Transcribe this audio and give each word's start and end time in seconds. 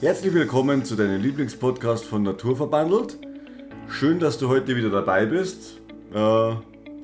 Herzlich 0.00 0.32
willkommen 0.32 0.82
zu 0.82 0.96
deinem 0.96 1.20
Lieblingspodcast 1.20 2.06
von 2.06 2.22
Naturverbandelt. 2.22 3.18
Schön, 3.86 4.18
dass 4.18 4.38
du 4.38 4.48
heute 4.48 4.74
wieder 4.74 4.88
dabei 4.88 5.26
bist. 5.26 5.78
Äh, 6.14 6.54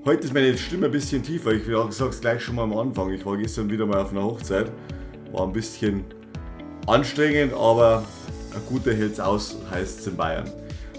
heute 0.07 0.25
ist 0.25 0.33
meine 0.33 0.57
Stimme 0.57 0.87
ein 0.87 0.93
bisschen 0.93 1.23
tiefer. 1.23 1.53
Ich 1.53 1.67
sage 1.67 2.09
es 2.09 2.23
gleich 2.23 2.41
schon 2.41 2.55
mal 2.55 2.63
am 2.63 2.73
Anfang. 2.73 3.13
Ich 3.13 3.27
war 3.27 3.37
gestern 3.37 3.69
wieder 3.69 3.85
mal 3.85 4.01
auf 4.01 4.13
einer 4.13 4.25
Hochzeit. 4.25 4.73
War 5.31 5.43
ein 5.43 5.53
bisschen 5.53 6.05
anstrengend, 6.87 7.53
aber 7.53 8.03
ein 8.55 8.63
guter 8.67 8.95
hält's 8.95 9.21
aus, 9.21 9.59
heißt 9.71 10.01
es 10.01 10.07
in 10.07 10.17
Bayern. 10.17 10.51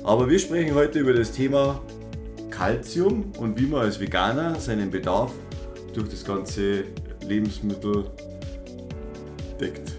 Aber 0.03 0.29
wir 0.29 0.37
sprechen 0.37 0.75
heute 0.75 0.99
über 0.99 1.13
das 1.13 1.31
Thema 1.31 1.81
Kalzium 2.51 3.31
und 3.39 3.59
wie 3.59 3.65
man 3.65 3.81
als 3.81 3.99
Veganer 3.99 4.59
seinen 4.59 4.91
Bedarf 4.91 5.31
durch 5.95 6.09
das 6.09 6.23
ganze 6.23 6.83
Lebensmittel 7.27 8.05
deckt. 9.59 9.93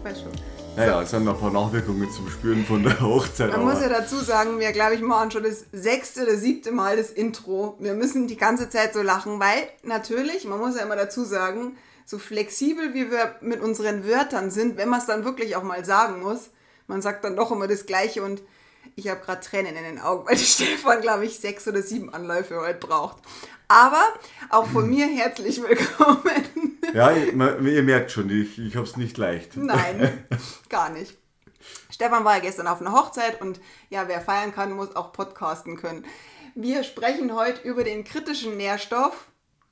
Ich 0.00 0.04
weiß 0.04 0.22
schon. 0.22 0.39
Naja, 0.80 1.02
es 1.02 1.10
sind 1.10 1.24
noch 1.24 1.34
ein 1.34 1.40
paar 1.40 1.52
Nachwirkungen 1.52 2.10
zum 2.10 2.30
Spüren 2.30 2.64
von 2.64 2.82
der 2.82 2.98
Hochzeit. 3.00 3.52
Man 3.52 3.64
muss 3.64 3.82
ja 3.82 3.90
dazu 3.90 4.16
sagen, 4.16 4.58
wir 4.60 4.72
glaube 4.72 4.94
ich 4.94 5.02
machen 5.02 5.30
schon 5.30 5.42
das 5.42 5.66
sechste 5.72 6.22
oder 6.22 6.36
siebte 6.36 6.72
Mal 6.72 6.96
das 6.96 7.10
Intro. 7.10 7.76
Wir 7.80 7.92
müssen 7.92 8.28
die 8.28 8.38
ganze 8.38 8.70
Zeit 8.70 8.94
so 8.94 9.02
lachen, 9.02 9.38
weil 9.40 9.68
natürlich, 9.82 10.46
man 10.46 10.58
muss 10.58 10.76
ja 10.76 10.82
immer 10.82 10.96
dazu 10.96 11.22
sagen, 11.24 11.76
so 12.06 12.18
flexibel 12.18 12.94
wie 12.94 13.10
wir 13.10 13.34
mit 13.42 13.60
unseren 13.60 14.06
Wörtern 14.06 14.50
sind, 14.50 14.78
wenn 14.78 14.88
man 14.88 15.00
es 15.00 15.06
dann 15.06 15.26
wirklich 15.26 15.54
auch 15.54 15.62
mal 15.62 15.84
sagen 15.84 16.22
muss, 16.22 16.48
man 16.86 17.02
sagt 17.02 17.24
dann 17.24 17.36
doch 17.36 17.52
immer 17.52 17.68
das 17.68 17.84
Gleiche 17.84 18.22
und 18.22 18.40
ich 18.96 19.08
habe 19.08 19.20
gerade 19.20 19.40
Tränen 19.40 19.76
in 19.76 19.84
den 19.84 19.98
Augen, 19.98 20.26
weil 20.26 20.36
Stefan, 20.38 21.00
glaube 21.00 21.26
ich, 21.26 21.38
sechs 21.38 21.66
oder 21.66 21.82
sieben 21.82 22.12
Anläufe 22.12 22.60
heute 22.60 22.78
braucht. 22.78 23.18
Aber 23.68 24.02
auch 24.48 24.66
von 24.66 24.88
mir 24.88 25.06
herzlich 25.06 25.62
willkommen. 25.62 26.20
Ja, 26.92 27.12
ihr, 27.12 27.32
merkt 27.84 28.10
schon, 28.10 28.28
ich, 28.30 28.58
ich 28.58 28.74
habe 28.74 28.84
es 28.84 28.96
nicht 28.96 29.16
leicht. 29.16 29.56
Nein, 29.56 30.24
gar 30.68 30.90
nicht. 30.90 31.16
Stefan 31.88 32.24
war 32.24 32.34
ja 32.34 32.40
gestern 32.40 32.66
auf 32.66 32.80
einer 32.80 32.90
Hochzeit 32.90 33.40
und 33.40 33.60
ja, 33.90 34.08
wer 34.08 34.20
feiern 34.20 34.52
kann, 34.52 34.72
muss 34.72 34.96
auch 34.96 35.12
podcasten 35.12 35.76
können. 35.76 36.04
Wir 36.56 36.82
sprechen 36.82 37.32
heute 37.32 37.62
über 37.62 37.84
den 37.84 38.02
kritischen 38.02 38.56
Nährstoff 38.56 39.28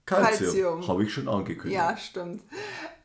Calcium. 0.07 0.87
Habe 0.87 1.03
ich 1.03 1.13
schon 1.13 1.27
angekündigt. 1.27 1.75
Ja, 1.75 1.97
stimmt. 1.97 2.45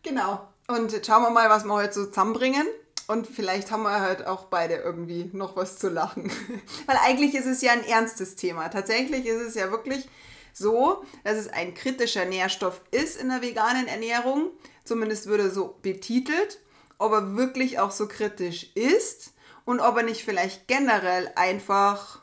Genau. 0.03 0.47
Und 0.67 0.91
jetzt 0.91 1.07
schauen 1.07 1.23
wir 1.23 1.31
mal, 1.31 1.49
was 1.49 1.65
wir 1.65 1.73
heute 1.73 1.93
so 1.93 2.05
zusammenbringen. 2.05 2.67
Und 3.07 3.27
vielleicht 3.27 3.71
haben 3.71 3.83
wir 3.83 3.99
halt 3.99 4.25
auch 4.25 4.45
beide 4.45 4.75
irgendwie 4.75 5.29
noch 5.33 5.55
was 5.55 5.77
zu 5.77 5.89
lachen. 5.89 6.31
Weil 6.85 6.97
eigentlich 7.03 7.35
ist 7.35 7.45
es 7.45 7.61
ja 7.61 7.71
ein 7.73 7.85
ernstes 7.85 8.35
Thema. 8.35 8.69
Tatsächlich 8.69 9.25
ist 9.25 9.41
es 9.41 9.55
ja 9.55 9.71
wirklich 9.71 10.07
so, 10.53 11.03
dass 11.23 11.37
es 11.37 11.49
ein 11.49 11.73
kritischer 11.73 12.25
Nährstoff 12.25 12.81
ist 12.91 13.19
in 13.19 13.29
der 13.29 13.41
veganen 13.41 13.87
Ernährung. 13.87 14.51
Zumindest 14.85 15.27
würde 15.27 15.49
so 15.49 15.77
betitelt. 15.81 16.59
Ob 16.97 17.11
er 17.11 17.35
wirklich 17.35 17.79
auch 17.79 17.91
so 17.91 18.07
kritisch 18.07 18.71
ist 18.75 19.33
und 19.65 19.79
ob 19.79 19.97
er 19.97 20.03
nicht 20.03 20.23
vielleicht 20.23 20.67
generell 20.67 21.31
einfach 21.35 22.21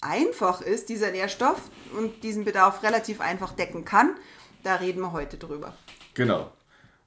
einfach 0.00 0.60
ist, 0.60 0.90
dieser 0.90 1.10
Nährstoff 1.10 1.70
und 1.96 2.22
diesen 2.22 2.44
Bedarf 2.44 2.82
relativ 2.82 3.20
einfach 3.20 3.52
decken 3.52 3.84
kann. 3.84 4.14
Da 4.62 4.76
reden 4.76 5.00
wir 5.00 5.12
heute 5.12 5.38
drüber. 5.38 5.74
Genau. 6.12 6.52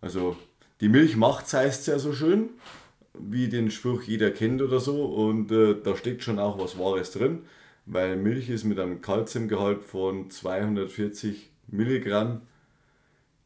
Also 0.01 0.35
die 0.81 0.89
Milch 0.89 1.15
macht's 1.15 1.53
heißt 1.53 1.87
ja 1.87 1.99
so 1.99 2.13
schön, 2.13 2.49
wie 3.19 3.49
den 3.49 3.71
Spruch 3.71 4.03
jeder 4.03 4.31
kennt 4.31 4.61
oder 4.61 4.79
so. 4.79 5.05
Und 5.05 5.51
äh, 5.51 5.75
da 5.81 5.95
steckt 5.95 6.23
schon 6.23 6.39
auch 6.39 6.59
was 6.59 6.77
Wahres 6.77 7.11
drin, 7.11 7.43
weil 7.85 8.15
Milch 8.17 8.49
ist 8.49 8.63
mit 8.63 8.79
einem 8.79 9.01
Kalziumgehalt 9.01 9.83
von 9.83 10.29
240 10.29 11.51
Milligramm 11.67 12.41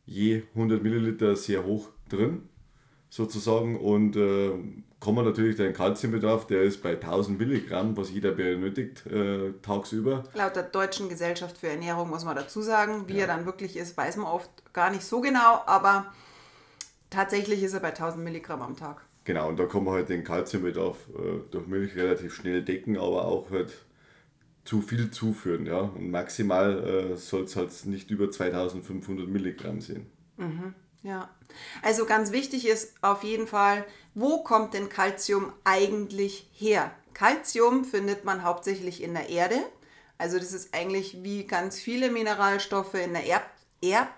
je 0.05 0.43
100 0.55 0.83
Milliliter 0.83 1.35
sehr 1.35 1.63
hoch 1.65 1.89
drin, 2.09 2.49
sozusagen. 3.09 3.79
Und 3.79 4.15
äh, 4.15 4.51
kann 4.99 5.15
man 5.15 5.25
natürlich 5.25 5.55
den 5.55 5.73
Kalziumbedarf, 5.73 6.47
der 6.47 6.63
ist 6.63 6.83
bei 6.83 6.91
1000 6.91 7.39
Milligramm, 7.39 7.97
was 7.97 8.11
jeder 8.11 8.31
benötigt 8.31 9.05
äh, 9.07 9.53
tagsüber. 9.61 10.23
Laut 10.33 10.55
der 10.55 10.63
Deutschen 10.63 11.09
Gesellschaft 11.09 11.57
für 11.57 11.69
Ernährung 11.69 12.09
muss 12.09 12.25
man 12.25 12.35
dazu 12.35 12.61
sagen, 12.61 13.07
wie 13.07 13.19
er 13.19 13.27
dann 13.27 13.45
wirklich 13.45 13.77
ist, 13.77 13.97
weiß 13.97 14.17
man 14.17 14.27
oft 14.27 14.49
gar 14.73 14.91
nicht 14.91 15.03
so 15.03 15.21
genau, 15.21 15.61
aber 15.65 16.13
tatsächlich 17.09 17.63
ist 17.63 17.73
er 17.73 17.79
bei 17.79 17.89
1000 17.89 18.23
Milligramm 18.23 18.61
am 18.61 18.75
Tag. 18.75 19.01
Genau, 19.23 19.49
und 19.49 19.59
da 19.59 19.65
kann 19.65 19.83
man 19.83 19.93
halt 19.93 20.09
den 20.09 20.23
Kalziumbedarf 20.23 20.97
äh, 21.09 21.49
durch 21.51 21.67
Milch 21.67 21.95
relativ 21.95 22.33
schnell 22.33 22.63
decken, 22.63 22.97
aber 22.97 23.25
auch 23.25 23.51
halt 23.51 23.71
zu 24.65 24.81
viel 24.81 25.11
zuführen. 25.11 25.65
Ja? 25.65 25.79
Und 25.81 26.09
maximal 26.09 27.11
äh, 27.13 27.17
soll 27.17 27.43
es 27.43 27.55
halt 27.55 27.69
nicht 27.85 28.09
über 28.09 28.31
2500 28.31 29.27
Milligramm 29.27 29.81
sein. 29.81 30.07
Ja, 31.03 31.29
also 31.81 32.05
ganz 32.05 32.31
wichtig 32.31 32.67
ist 32.67 32.93
auf 33.01 33.23
jeden 33.23 33.47
Fall, 33.47 33.85
wo 34.13 34.43
kommt 34.43 34.73
denn 34.75 34.89
Calcium 34.89 35.51
eigentlich 35.63 36.47
her? 36.53 36.91
Calcium 37.13 37.85
findet 37.85 38.23
man 38.23 38.43
hauptsächlich 38.43 39.01
in 39.01 39.13
der 39.13 39.29
Erde. 39.29 39.57
Also 40.17 40.37
das 40.37 40.53
ist 40.53 40.75
eigentlich 40.75 41.23
wie 41.23 41.45
ganz 41.45 41.79
viele 41.79 42.11
Mineralstoffe 42.11 42.93
in 42.93 43.13
der 43.13 43.25
Erb, 43.25 43.49
Erb, 43.81 44.09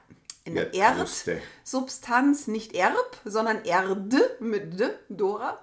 in 0.45 0.55
der 0.55 0.73
Erdkruste. 0.73 1.41
Erdsubstanz, 1.59 2.47
nicht 2.47 2.75
Erb, 2.75 3.17
sondern 3.25 3.63
Erde 3.63 4.37
mit 4.39 4.79
D, 4.79 4.89
Dora. 5.09 5.59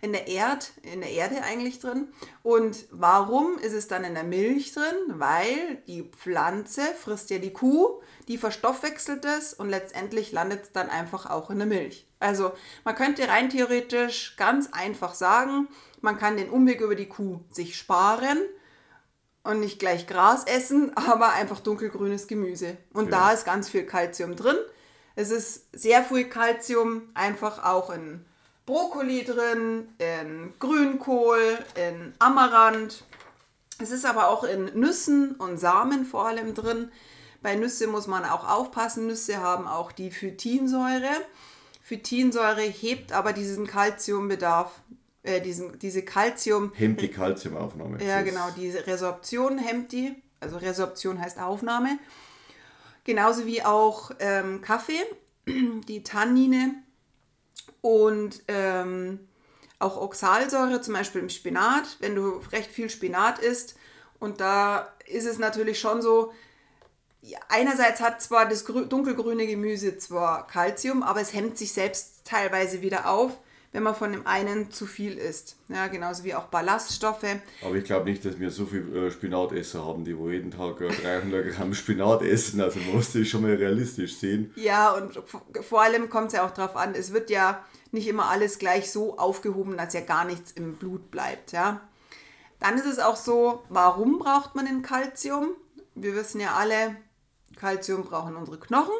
In 0.00 0.12
der, 0.12 0.28
Erd, 0.28 0.70
in 0.82 1.00
der 1.00 1.10
Erde 1.10 1.42
eigentlich 1.42 1.80
drin. 1.80 2.06
Und 2.44 2.84
warum 2.92 3.58
ist 3.58 3.72
es 3.72 3.88
dann 3.88 4.04
in 4.04 4.14
der 4.14 4.22
Milch 4.22 4.72
drin? 4.72 4.94
Weil 5.08 5.82
die 5.88 6.04
Pflanze 6.04 6.82
frisst 6.96 7.30
ja 7.30 7.38
die 7.38 7.52
Kuh, 7.52 8.00
die 8.28 8.38
verstoffwechselt 8.38 9.24
es 9.24 9.54
und 9.54 9.68
letztendlich 9.68 10.30
landet 10.30 10.62
es 10.62 10.72
dann 10.72 10.88
einfach 10.88 11.26
auch 11.26 11.50
in 11.50 11.58
der 11.58 11.66
Milch. 11.66 12.06
Also 12.20 12.52
man 12.84 12.94
könnte 12.94 13.26
rein 13.26 13.50
theoretisch 13.50 14.36
ganz 14.36 14.68
einfach 14.72 15.14
sagen, 15.14 15.66
man 16.00 16.16
kann 16.16 16.36
den 16.36 16.50
Umweg 16.50 16.80
über 16.80 16.94
die 16.94 17.08
Kuh 17.08 17.40
sich 17.50 17.76
sparen 17.76 18.38
und 19.48 19.60
nicht 19.60 19.78
gleich 19.78 20.06
Gras 20.06 20.44
essen, 20.44 20.92
aber 20.94 21.32
einfach 21.32 21.60
dunkelgrünes 21.60 22.26
Gemüse. 22.26 22.76
Und 22.92 23.10
da 23.10 23.32
ist 23.32 23.46
ganz 23.46 23.70
viel 23.70 23.84
Kalzium 23.84 24.36
drin. 24.36 24.58
Es 25.16 25.30
ist 25.30 25.66
sehr 25.72 26.04
viel 26.04 26.28
Kalzium 26.28 27.08
einfach 27.14 27.64
auch 27.64 27.90
in 27.90 28.24
Brokkoli 28.66 29.24
drin, 29.24 29.88
in 29.96 30.52
Grünkohl, 30.58 31.58
in 31.74 32.12
Amaranth. 32.18 33.04
Es 33.80 33.90
ist 33.90 34.04
aber 34.04 34.28
auch 34.28 34.44
in 34.44 34.66
Nüssen 34.78 35.32
und 35.36 35.56
Samen 35.56 36.04
vor 36.04 36.28
allem 36.28 36.54
drin. 36.54 36.92
Bei 37.40 37.54
Nüsse 37.54 37.86
muss 37.86 38.06
man 38.06 38.26
auch 38.26 38.46
aufpassen. 38.46 39.06
Nüsse 39.06 39.38
haben 39.38 39.66
auch 39.66 39.92
die 39.92 40.10
Phytinsäure. 40.10 41.22
Phytinsäure 41.82 42.60
hebt 42.60 43.12
aber 43.12 43.32
diesen 43.32 43.66
Kalziumbedarf, 43.66 44.72
äh, 45.22 45.40
diesen, 45.40 45.78
diese 45.78 46.02
Kalzium, 46.02 46.72
Hemmt 46.74 47.00
die 47.00 47.08
Kalziumaufnahme. 47.10 48.02
ja, 48.04 48.22
genau, 48.22 48.48
diese 48.56 48.86
Resorption 48.86 49.58
hemmt 49.58 49.92
die. 49.92 50.14
Also 50.40 50.56
Resorption 50.58 51.20
heißt 51.20 51.38
Aufnahme. 51.40 51.98
Genauso 53.04 53.46
wie 53.46 53.62
auch 53.62 54.10
ähm, 54.20 54.60
Kaffee, 54.60 55.00
die 55.46 56.02
Tannine 56.02 56.74
und 57.80 58.42
ähm, 58.48 59.20
auch 59.78 59.96
Oxalsäure, 60.00 60.80
zum 60.80 60.94
Beispiel 60.94 61.20
im 61.22 61.28
Spinat. 61.28 61.96
Wenn 62.00 62.14
du 62.14 62.40
recht 62.52 62.70
viel 62.70 62.90
Spinat 62.90 63.38
isst 63.38 63.76
und 64.18 64.40
da 64.40 64.92
ist 65.06 65.24
es 65.26 65.38
natürlich 65.38 65.80
schon 65.80 66.02
so, 66.02 66.32
einerseits 67.48 68.00
hat 68.00 68.20
zwar 68.22 68.46
das 68.48 68.66
grü- 68.66 68.86
dunkelgrüne 68.86 69.46
Gemüse 69.46 69.96
zwar 69.98 70.46
Kalzium, 70.46 71.02
aber 71.02 71.20
es 71.20 71.32
hemmt 71.32 71.56
sich 71.58 71.72
selbst 71.72 72.24
teilweise 72.24 72.82
wieder 72.82 73.08
auf, 73.10 73.38
wenn 73.72 73.82
man 73.82 73.94
von 73.94 74.12
dem 74.12 74.26
einen 74.26 74.70
zu 74.70 74.86
viel 74.86 75.18
isst. 75.18 75.56
Ja, 75.68 75.88
genauso 75.88 76.24
wie 76.24 76.34
auch 76.34 76.44
Ballaststoffe. 76.44 77.26
Aber 77.62 77.74
ich 77.74 77.84
glaube 77.84 78.08
nicht, 78.08 78.24
dass 78.24 78.38
wir 78.40 78.50
so 78.50 78.66
viel 78.66 78.96
äh, 78.96 79.10
Spinatesser 79.10 79.84
haben, 79.84 80.04
die 80.04 80.16
wo 80.16 80.30
jeden 80.30 80.50
Tag 80.50 80.80
äh, 80.80 80.88
300 80.88 81.54
Gramm 81.54 81.74
Spinat 81.74 82.22
essen. 82.22 82.60
Also 82.60 82.78
man 82.80 82.96
muss 82.96 83.12
das 83.12 83.28
schon 83.28 83.42
mal 83.42 83.54
realistisch 83.54 84.16
sehen. 84.16 84.52
Ja, 84.56 84.92
und 84.92 85.20
vor 85.62 85.82
allem 85.82 86.08
kommt 86.08 86.28
es 86.28 86.32
ja 86.34 86.46
auch 86.46 86.50
darauf 86.50 86.76
an, 86.76 86.94
es 86.94 87.12
wird 87.12 87.30
ja 87.30 87.64
nicht 87.90 88.08
immer 88.08 88.30
alles 88.30 88.58
gleich 88.58 88.90
so 88.90 89.18
aufgehoben, 89.18 89.76
dass 89.76 89.94
ja 89.94 90.00
gar 90.00 90.24
nichts 90.24 90.52
im 90.52 90.76
Blut 90.76 91.10
bleibt. 91.10 91.52
Ja? 91.52 91.80
Dann 92.60 92.76
ist 92.76 92.86
es 92.86 92.98
auch 92.98 93.16
so, 93.16 93.62
warum 93.68 94.18
braucht 94.18 94.54
man 94.54 94.66
denn 94.66 94.82
Kalzium? 94.82 95.50
Wir 95.94 96.14
wissen 96.14 96.40
ja 96.40 96.54
alle, 96.54 96.96
Kalzium 97.56 98.04
brauchen 98.04 98.36
unsere 98.36 98.58
Knochen. 98.58 98.94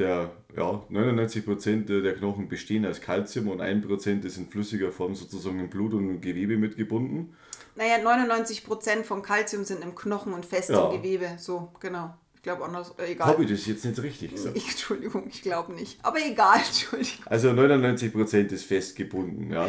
Der, 0.00 0.30
ja, 0.56 0.82
99% 0.90 2.00
der 2.00 2.14
Knochen 2.14 2.48
bestehen 2.48 2.86
aus 2.86 3.02
Kalzium 3.02 3.48
und 3.48 3.60
1% 3.60 4.24
ist 4.24 4.38
in 4.38 4.48
flüssiger 4.48 4.90
Form 4.92 5.14
sozusagen 5.14 5.60
im 5.60 5.68
Blut 5.68 5.92
und 5.92 6.08
im 6.08 6.20
Gewebe 6.22 6.56
mitgebunden. 6.56 7.34
Naja, 7.76 7.96
99% 7.96 9.04
vom 9.04 9.20
Kalzium 9.20 9.64
sind 9.64 9.84
im 9.84 9.94
Knochen 9.94 10.32
und 10.32 10.46
festem 10.46 10.76
Ja. 10.76 10.88
Gewebe. 10.90 11.28
So, 11.36 11.70
genau. 11.80 12.14
Ich 12.34 12.42
glaube 12.42 12.64
anders, 12.64 12.94
äh, 12.98 13.12
egal. 13.12 13.28
Habe 13.28 13.44
ich 13.44 13.50
das 13.50 13.66
jetzt 13.66 13.84
nicht 13.84 14.02
richtig 14.02 14.30
gesagt? 14.32 14.56
Ich, 14.56 14.70
Entschuldigung, 14.70 15.26
ich 15.28 15.42
glaube 15.42 15.74
nicht. 15.74 16.02
Aber 16.02 16.16
egal, 16.18 16.56
Entschuldigung. 16.66 17.26
Also 17.26 17.50
99% 17.50 18.52
ist 18.52 18.64
festgebunden, 18.64 19.50
ja. 19.52 19.68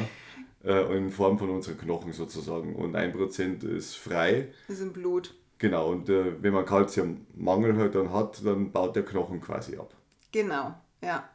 Äh, 0.63 0.97
In 0.97 1.09
Form 1.09 1.37
von 1.39 1.49
unseren 1.49 1.77
Knochen 1.77 2.13
sozusagen. 2.13 2.75
Und 2.77 2.95
1% 2.95 3.67
ist 3.67 3.95
frei. 3.97 4.47
Das 4.69 4.77
ist 4.77 4.83
im 4.83 4.93
Blut. 4.93 5.33
Genau, 5.57 5.91
und 5.91 6.07
äh, 6.07 6.41
wenn 6.41 6.53
man 6.53 6.63
Kalziummangel 6.65 7.75
halt 7.75 7.95
dann 7.95 8.13
hat, 8.13 8.41
dann 8.45 8.71
baut 8.71 8.95
der 8.95 9.03
Knochen 9.03 9.41
quasi 9.41 9.75
ab. 9.75 9.93
Genau, 10.31 10.73
ja. 11.01 11.29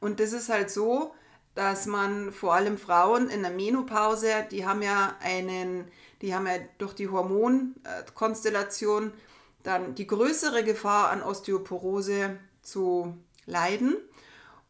Und 0.00 0.20
das 0.20 0.32
ist 0.32 0.48
halt 0.48 0.70
so, 0.70 1.14
dass 1.54 1.86
man 1.86 2.32
vor 2.32 2.54
allem 2.54 2.78
Frauen 2.78 3.30
in 3.30 3.42
der 3.42 3.52
Menopause, 3.52 4.46
die 4.50 4.66
haben 4.66 4.82
ja 4.82 5.16
einen, 5.20 5.86
die 6.20 6.34
haben 6.34 6.46
ja 6.46 6.54
durch 6.78 6.94
die 6.94 7.08
Hormonkonstellation 7.08 9.12
dann 9.62 9.94
die 9.94 10.06
größere 10.06 10.64
Gefahr 10.64 11.10
an 11.10 11.22
Osteoporose 11.22 12.38
zu 12.62 13.16
leiden. 13.46 13.96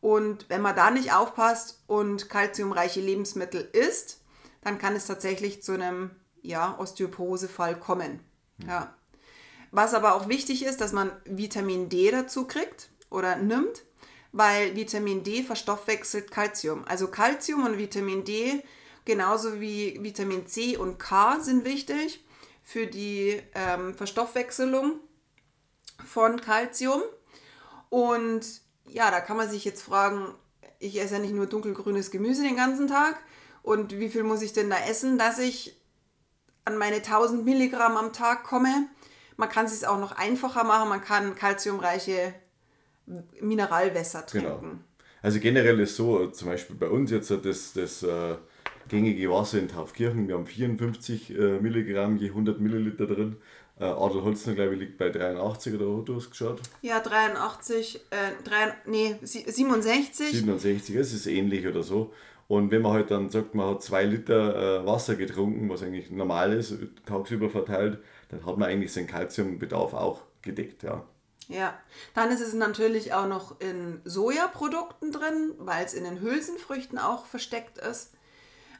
Und 0.00 0.48
wenn 0.50 0.60
man 0.60 0.76
da 0.76 0.90
nicht 0.90 1.12
aufpasst 1.12 1.82
und 1.86 2.28
kalziumreiche 2.28 3.00
Lebensmittel 3.00 3.62
isst, 3.72 4.20
dann 4.60 4.78
kann 4.78 4.94
es 4.94 5.06
tatsächlich 5.06 5.62
zu 5.62 5.72
einem 5.72 6.10
ja, 6.42 6.78
Osteoporosefall 6.78 7.78
kommen. 7.78 8.20
Ja. 8.66 8.94
Was 9.72 9.94
aber 9.94 10.14
auch 10.14 10.28
wichtig 10.28 10.64
ist, 10.64 10.80
dass 10.80 10.92
man 10.92 11.10
Vitamin 11.24 11.88
D 11.88 12.10
dazu 12.10 12.46
kriegt 12.46 12.90
oder 13.14 13.36
nimmt, 13.36 13.82
weil 14.32 14.76
Vitamin 14.76 15.22
D 15.22 15.42
verstoffwechselt 15.42 16.30
Kalzium. 16.30 16.84
Also 16.86 17.08
Kalzium 17.08 17.64
und 17.64 17.78
Vitamin 17.78 18.24
D 18.24 18.62
genauso 19.04 19.60
wie 19.60 19.98
Vitamin 20.02 20.46
C 20.46 20.76
und 20.76 20.98
K 20.98 21.40
sind 21.40 21.64
wichtig 21.64 22.24
für 22.62 22.86
die 22.86 23.40
ähm, 23.54 23.94
Verstoffwechselung 23.94 25.00
von 26.04 26.40
Kalzium. 26.40 27.02
Und 27.90 28.44
ja, 28.86 29.10
da 29.10 29.20
kann 29.20 29.36
man 29.36 29.50
sich 29.50 29.64
jetzt 29.64 29.82
fragen, 29.82 30.34
ich 30.78 31.00
esse 31.00 31.14
ja 31.14 31.20
nicht 31.20 31.34
nur 31.34 31.46
dunkelgrünes 31.46 32.10
Gemüse 32.10 32.42
den 32.42 32.56
ganzen 32.56 32.88
Tag 32.88 33.18
und 33.62 33.98
wie 33.98 34.08
viel 34.08 34.24
muss 34.24 34.42
ich 34.42 34.52
denn 34.52 34.68
da 34.68 34.76
essen, 34.86 35.16
dass 35.18 35.38
ich 35.38 35.80
an 36.64 36.76
meine 36.76 36.96
1000 36.96 37.44
Milligramm 37.44 37.96
am 37.96 38.12
Tag 38.12 38.44
komme. 38.44 38.88
Man 39.36 39.48
kann 39.48 39.66
es 39.66 39.78
sich 39.78 39.86
auch 39.86 39.98
noch 39.98 40.12
einfacher 40.12 40.64
machen, 40.64 40.88
man 40.88 41.02
kann 41.02 41.34
kalziumreiche 41.34 42.34
Mineralwasser 43.40 44.24
genau. 44.30 44.48
trinken. 44.48 44.70
Genau. 44.70 44.82
Also 45.22 45.40
generell 45.40 45.80
ist 45.80 45.96
so, 45.96 46.26
zum 46.28 46.48
Beispiel 46.48 46.76
bei 46.76 46.88
uns 46.88 47.10
jetzt 47.10 47.30
das, 47.30 47.72
das 47.72 48.02
äh, 48.02 48.36
gängige 48.88 49.30
Wasser 49.30 49.58
in 49.58 49.68
Taufkirchen, 49.68 50.28
wir 50.28 50.34
haben 50.34 50.46
54 50.46 51.30
äh, 51.30 51.60
Milligramm 51.60 52.18
je 52.18 52.28
100 52.28 52.60
Milliliter 52.60 53.06
drin. 53.06 53.36
Äh, 53.80 53.84
Adelholzner, 53.84 54.54
glaube 54.54 54.74
ich, 54.74 54.80
liegt 54.80 54.98
bei 54.98 55.08
83 55.08 55.74
oder 55.74 55.86
wo 55.86 56.02
du 56.02 56.16
hast 56.16 56.30
geschaut? 56.30 56.60
Ja, 56.82 57.00
83, 57.00 58.02
äh, 58.10 58.16
3, 58.44 58.74
nee, 58.86 59.16
67. 59.22 60.30
67, 60.30 60.94
es 60.94 61.12
ist 61.12 61.26
ähnlich 61.26 61.66
oder 61.66 61.82
so. 61.82 62.12
Und 62.46 62.70
wenn 62.70 62.82
man 62.82 62.92
halt 62.92 63.10
dann 63.10 63.30
sagt, 63.30 63.54
man 63.54 63.70
hat 63.70 63.82
zwei 63.82 64.04
Liter 64.04 64.82
äh, 64.82 64.86
Wasser 64.86 65.16
getrunken, 65.16 65.68
was 65.70 65.82
eigentlich 65.82 66.10
normal 66.10 66.52
ist, 66.52 66.76
tagsüber 67.06 67.48
verteilt, 67.48 67.98
dann 68.28 68.44
hat 68.44 68.58
man 68.58 68.68
eigentlich 68.68 68.92
seinen 68.92 69.06
Kalziumbedarf 69.06 69.94
auch 69.94 70.22
gedeckt, 70.42 70.82
ja. 70.82 71.04
Ja, 71.48 71.78
dann 72.14 72.30
ist 72.30 72.40
es 72.40 72.54
natürlich 72.54 73.12
auch 73.12 73.26
noch 73.26 73.60
in 73.60 74.00
Sojaprodukten 74.04 75.12
drin, 75.12 75.54
weil 75.58 75.84
es 75.84 75.94
in 75.94 76.04
den 76.04 76.20
Hülsenfrüchten 76.20 76.98
auch 76.98 77.26
versteckt 77.26 77.78
ist. 77.78 78.12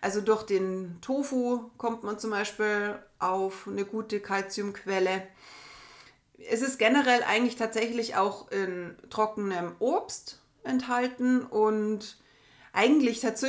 Also 0.01 0.21
durch 0.21 0.43
den 0.43 0.99
Tofu 1.01 1.71
kommt 1.79 2.05
man 2.05 2.19
zum 2.19 2.31
Beispiel 2.31 2.99
auf 3.19 3.67
eine 3.67 3.85
gute 3.85 4.21
Kalziumquelle. 4.21 5.27
Es 6.51 6.63
ist 6.63 6.79
generell 6.79 7.23
eigentlich 7.23 7.57
tatsächlich 7.57 8.17
auch 8.17 8.51
in 8.51 8.97
trockenem 9.09 9.77
Obst 9.79 10.43
enthalten 10.63 11.43
und 11.43 12.19
eigentlich 12.75 13.21
tats 13.21 13.47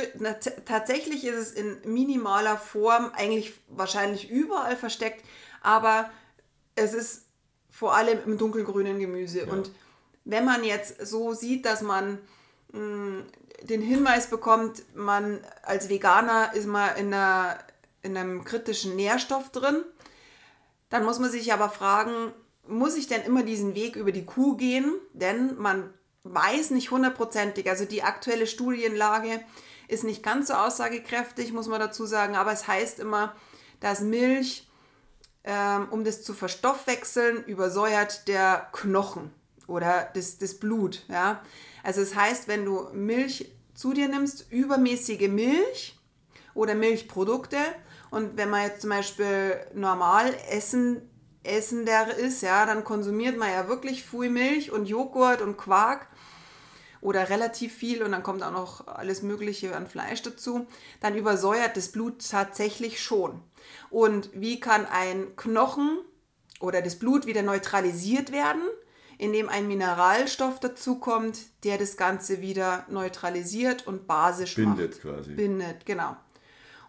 tatsächlich 0.64 1.26
ist 1.26 1.36
es 1.36 1.52
in 1.52 1.78
minimaler 1.84 2.56
Form 2.56 3.10
eigentlich 3.14 3.52
wahrscheinlich 3.68 4.30
überall 4.30 4.76
versteckt, 4.76 5.24
aber 5.62 6.10
es 6.76 6.94
ist 6.94 7.25
vor 7.76 7.94
allem 7.94 8.18
im 8.24 8.38
dunkelgrünen 8.38 8.98
Gemüse. 8.98 9.40
Ja. 9.40 9.52
Und 9.52 9.70
wenn 10.24 10.46
man 10.46 10.64
jetzt 10.64 11.06
so 11.06 11.34
sieht, 11.34 11.66
dass 11.66 11.82
man 11.82 12.18
mh, 12.72 12.80
mm, 12.80 13.24
den 13.62 13.82
Hinweis 13.82 14.30
bekommt, 14.30 14.82
man 14.94 15.40
als 15.62 15.88
Veganer 15.88 16.54
ist 16.54 16.66
mal 16.66 16.88
in, 16.92 17.12
einer, 17.12 17.58
in 18.02 18.16
einem 18.16 18.44
kritischen 18.44 18.96
Nährstoff 18.96 19.50
drin, 19.50 19.82
dann 20.88 21.04
muss 21.04 21.18
man 21.18 21.30
sich 21.30 21.52
aber 21.52 21.68
fragen, 21.68 22.32
muss 22.66 22.96
ich 22.96 23.08
denn 23.08 23.22
immer 23.22 23.42
diesen 23.42 23.74
Weg 23.74 23.96
über 23.96 24.12
die 24.12 24.24
Kuh 24.24 24.56
gehen? 24.56 24.94
Denn 25.12 25.56
man 25.58 25.92
weiß 26.24 26.70
nicht 26.70 26.90
hundertprozentig, 26.90 27.68
also 27.68 27.84
die 27.84 28.02
aktuelle 28.02 28.46
Studienlage 28.46 29.40
ist 29.88 30.02
nicht 30.02 30.22
ganz 30.22 30.48
so 30.48 30.54
aussagekräftig, 30.54 31.52
muss 31.52 31.68
man 31.68 31.78
dazu 31.78 32.06
sagen, 32.06 32.36
aber 32.36 32.52
es 32.52 32.66
heißt 32.66 32.98
immer, 33.00 33.34
dass 33.80 34.00
Milch, 34.00 34.65
ähm, 35.46 35.88
um 35.90 36.04
das 36.04 36.22
zu 36.22 36.34
verstoffwechseln, 36.34 37.44
übersäuert 37.44 38.28
der 38.28 38.68
Knochen 38.72 39.30
oder 39.66 40.10
das, 40.14 40.38
das 40.38 40.54
Blut. 40.58 41.04
Ja? 41.08 41.42
Also 41.82 42.00
es 42.00 42.10
das 42.10 42.18
heißt, 42.18 42.48
wenn 42.48 42.64
du 42.64 42.88
Milch 42.92 43.52
zu 43.74 43.92
dir 43.92 44.08
nimmst, 44.08 44.50
übermäßige 44.50 45.28
Milch 45.28 45.98
oder 46.54 46.74
Milchprodukte 46.74 47.58
und 48.10 48.36
wenn 48.36 48.50
man 48.50 48.62
jetzt 48.62 48.80
zum 48.80 48.90
Beispiel 48.90 49.56
normal 49.74 50.34
essen 50.50 51.02
Essender 51.46 52.16
ist, 52.16 52.42
ja, 52.42 52.66
dann 52.66 52.82
konsumiert 52.82 53.36
man 53.36 53.50
ja 53.50 53.68
wirklich 53.68 54.04
viel 54.04 54.30
Milch 54.30 54.72
und 54.72 54.86
Joghurt 54.86 55.40
und 55.42 55.56
Quark 55.56 56.08
oder 57.00 57.30
relativ 57.30 57.72
viel 57.72 58.02
und 58.02 58.12
dann 58.12 58.24
kommt 58.24 58.42
auch 58.42 58.50
noch 58.50 58.86
alles 58.88 59.22
Mögliche 59.22 59.76
an 59.76 59.86
Fleisch 59.86 60.22
dazu, 60.22 60.66
dann 61.00 61.14
übersäuert 61.14 61.76
das 61.76 61.92
Blut 61.92 62.28
tatsächlich 62.28 63.00
schon. 63.00 63.40
Und 63.90 64.30
wie 64.32 64.60
kann 64.60 64.86
ein 64.86 65.36
Knochen 65.36 65.98
oder 66.60 66.82
das 66.82 66.98
Blut 66.98 67.26
wieder 67.26 67.42
neutralisiert 67.42 68.32
werden? 68.32 68.62
Indem 69.18 69.48
ein 69.48 69.66
Mineralstoff 69.66 70.60
dazukommt, 70.60 71.38
der 71.64 71.78
das 71.78 71.96
Ganze 71.96 72.42
wieder 72.42 72.84
neutralisiert 72.90 73.86
und 73.86 74.06
basisch 74.06 74.54
Bindet 74.54 74.92
macht. 74.92 75.02
quasi. 75.02 75.32
Bindet, 75.32 75.86
genau. 75.86 76.16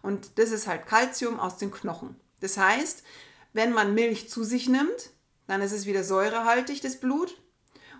Und 0.02 0.38
das 0.38 0.50
ist 0.50 0.66
halt 0.66 0.86
Kalzium 0.86 1.40
aus 1.40 1.56
den 1.56 1.70
Knochen. 1.70 2.16
Das 2.40 2.58
heißt, 2.58 3.02
wenn 3.52 3.72
man 3.72 3.94
Milch 3.94 4.28
zu 4.28 4.44
sich 4.44 4.68
nimmt, 4.68 5.10
dann 5.46 5.62
ist 5.62 5.72
es 5.72 5.86
wieder 5.86 6.04
säurehaltig, 6.04 6.80
das 6.82 7.00
Blut. 7.00 7.40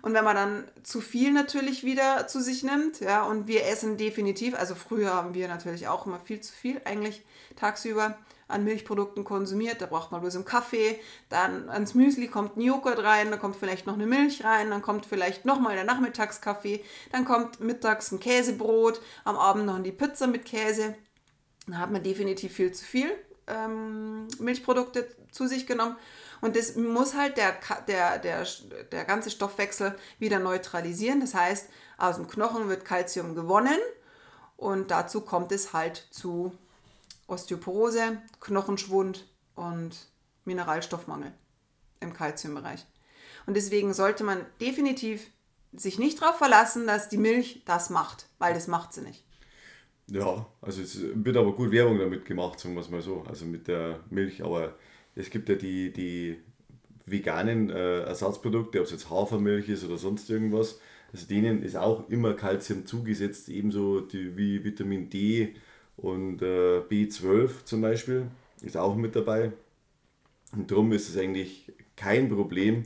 Und 0.01 0.13
wenn 0.13 0.23
man 0.23 0.35
dann 0.35 0.71
zu 0.83 1.01
viel 1.01 1.33
natürlich 1.33 1.83
wieder 1.83 2.27
zu 2.27 2.41
sich 2.41 2.63
nimmt, 2.63 3.01
ja, 3.01 3.23
und 3.23 3.47
wir 3.47 3.65
essen 3.65 3.97
definitiv, 3.97 4.55
also 4.55 4.75
früher 4.75 5.13
haben 5.13 5.33
wir 5.33 5.47
natürlich 5.47 5.87
auch 5.87 6.05
immer 6.05 6.19
viel 6.19 6.39
zu 6.39 6.53
viel 6.53 6.79
eigentlich 6.85 7.25
tagsüber 7.57 8.17
an 8.49 8.63
Milchprodukten 8.65 9.23
konsumiert. 9.23 9.81
Da 9.81 9.85
braucht 9.85 10.11
man 10.11 10.21
bloß 10.21 10.35
einen 10.35 10.45
Kaffee, 10.45 10.99
dann 11.29 11.69
ans 11.69 11.93
Müsli 11.93 12.27
kommt 12.27 12.57
ein 12.57 12.61
Joghurt 12.61 13.01
rein, 13.01 13.31
dann 13.31 13.39
kommt 13.39 13.55
vielleicht 13.55 13.87
noch 13.87 13.93
eine 13.93 14.05
Milch 14.05 14.43
rein, 14.43 14.69
dann 14.69 14.81
kommt 14.81 15.05
vielleicht 15.05 15.45
nochmal 15.45 15.75
der 15.75 15.85
Nachmittagskaffee, 15.85 16.83
dann 17.11 17.25
kommt 17.25 17.59
mittags 17.59 18.11
ein 18.11 18.19
Käsebrot, 18.19 19.01
am 19.23 19.37
Abend 19.37 19.65
noch 19.65 19.81
die 19.81 19.91
Pizza 19.91 20.27
mit 20.27 20.45
Käse. 20.45 20.95
Da 21.67 21.77
hat 21.77 21.91
man 21.91 22.03
definitiv 22.03 22.53
viel 22.53 22.71
zu 22.71 22.83
viel 22.83 23.11
ähm, 23.49 24.27
Milchprodukte 24.39 25.07
zu 25.31 25.47
sich 25.47 25.67
genommen. 25.67 25.95
Und 26.41 26.55
das 26.55 26.75
muss 26.75 27.15
halt 27.15 27.37
der, 27.37 27.55
der, 27.87 28.17
der, 28.19 28.47
der 28.91 29.05
ganze 29.05 29.29
Stoffwechsel 29.29 29.95
wieder 30.19 30.39
neutralisieren. 30.39 31.19
Das 31.19 31.33
heißt, 31.33 31.69
aus 31.97 32.15
dem 32.15 32.27
Knochen 32.27 32.69
wird 32.69 32.85
Kalzium 32.85 33.35
gewonnen 33.35 33.77
und 34.55 34.91
dazu 34.91 35.21
kommt 35.21 35.51
es 35.51 35.73
halt 35.73 36.07
zu 36.11 36.53
Osteoporose, 37.29 38.21
Knochenschwund 38.39 39.27
und 39.55 39.95
Mineralstoffmangel 40.45 41.31
im 41.99 42.13
Kalziumbereich. 42.13 42.85
Und 43.45 43.55
deswegen 43.55 43.93
sollte 43.93 44.23
man 44.23 44.45
definitiv 44.61 45.27
sich 45.73 45.99
nicht 45.99 46.21
darauf 46.21 46.37
verlassen, 46.37 46.87
dass 46.87 47.09
die 47.09 47.17
Milch 47.17 47.61
das 47.65 47.89
macht, 47.89 48.27
weil 48.39 48.53
das 48.53 48.67
macht 48.67 48.93
sie 48.93 49.01
nicht. 49.01 49.23
Ja, 50.07 50.47
also 50.61 50.81
es 50.81 50.99
wird 51.13 51.37
aber 51.37 51.53
gut 51.53 51.71
Werbung 51.71 51.99
damit 51.99 52.25
gemacht, 52.25 52.59
sagen 52.59 52.73
wir 52.73 52.81
es 52.81 52.89
mal 52.89 53.01
so, 53.01 53.23
also 53.27 53.45
mit 53.45 53.67
der 53.67 53.99
Milch, 54.09 54.43
aber 54.43 54.75
es 55.15 55.29
gibt 55.29 55.49
ja 55.49 55.55
die, 55.55 55.93
die 55.93 56.39
veganen 57.05 57.69
äh, 57.69 58.01
Ersatzprodukte, 58.01 58.79
ob 58.79 58.85
es 58.85 58.91
jetzt 58.91 59.09
Hafermilch 59.09 59.69
ist 59.69 59.83
oder 59.83 59.97
sonst 59.97 60.29
irgendwas, 60.29 60.79
also 61.13 61.27
denen 61.27 61.61
ist 61.61 61.75
auch 61.75 62.09
immer 62.09 62.33
Kalzium 62.33 62.85
zugesetzt, 62.87 63.49
ebenso 63.49 64.01
die, 64.01 64.35
wie 64.35 64.63
Vitamin 64.63 65.09
D 65.09 65.55
und 66.01 66.41
äh, 66.41 66.79
B12 66.79 67.65
zum 67.65 67.81
Beispiel 67.81 68.27
ist 68.61 68.77
auch 68.77 68.95
mit 68.95 69.15
dabei. 69.15 69.51
Und 70.51 70.71
darum 70.71 70.91
ist 70.91 71.09
es 71.09 71.17
eigentlich 71.17 71.71
kein 71.95 72.29
Problem, 72.29 72.85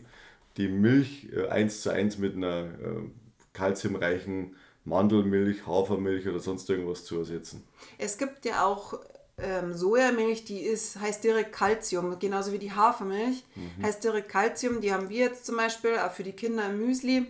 die 0.57 0.67
Milch 0.67 1.29
äh, 1.33 1.47
eins 1.47 1.81
zu 1.81 1.91
eins 1.91 2.17
mit 2.17 2.35
einer 2.35 2.65
äh, 2.65 3.09
kalziumreichen 3.53 4.55
Mandelmilch, 4.85 5.65
Hafermilch 5.65 6.27
oder 6.27 6.39
sonst 6.39 6.69
irgendwas 6.69 7.05
zu 7.05 7.17
ersetzen. 7.19 7.63
Es 7.97 8.17
gibt 8.17 8.45
ja 8.45 8.65
auch 8.65 8.99
ähm, 9.37 9.73
Sojamilch, 9.73 10.43
die 10.45 10.59
ist, 10.59 10.99
heißt 10.99 11.23
direkt 11.23 11.53
Calcium, 11.53 12.19
genauso 12.19 12.51
wie 12.51 12.59
die 12.59 12.73
Hafermilch, 12.73 13.43
mhm. 13.55 13.83
heißt 13.83 14.03
direkt 14.03 14.29
Calcium. 14.29 14.81
Die 14.81 14.93
haben 14.93 15.09
wir 15.09 15.25
jetzt 15.25 15.45
zum 15.45 15.57
Beispiel 15.57 15.97
auch 15.97 16.11
für 16.11 16.23
die 16.23 16.33
Kinder 16.33 16.69
im 16.69 16.85
Müsli. 16.85 17.25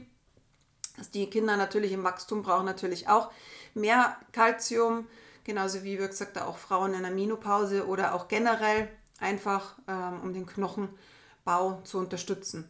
Die 1.14 1.30
Kinder 1.30 1.58
natürlich 1.58 1.92
im 1.92 2.04
Wachstum 2.04 2.44
brauchen 2.44 2.66
natürlich 2.66 3.08
auch 3.08 3.32
mehr 3.74 4.18
Calcium, 4.32 5.08
genauso 5.44 5.84
wie, 5.84 6.00
wie 6.00 6.08
gesagt, 6.08 6.40
auch 6.40 6.58
Frauen 6.58 6.94
in 6.94 7.04
der 7.04 7.12
Menopause 7.12 7.88
oder 7.88 8.14
auch 8.14 8.28
generell 8.28 8.90
einfach, 9.20 9.76
ähm, 9.88 10.22
um 10.22 10.34
den 10.34 10.46
Knochenbau 10.46 11.82
zu 11.84 11.98
unterstützen. 11.98 12.70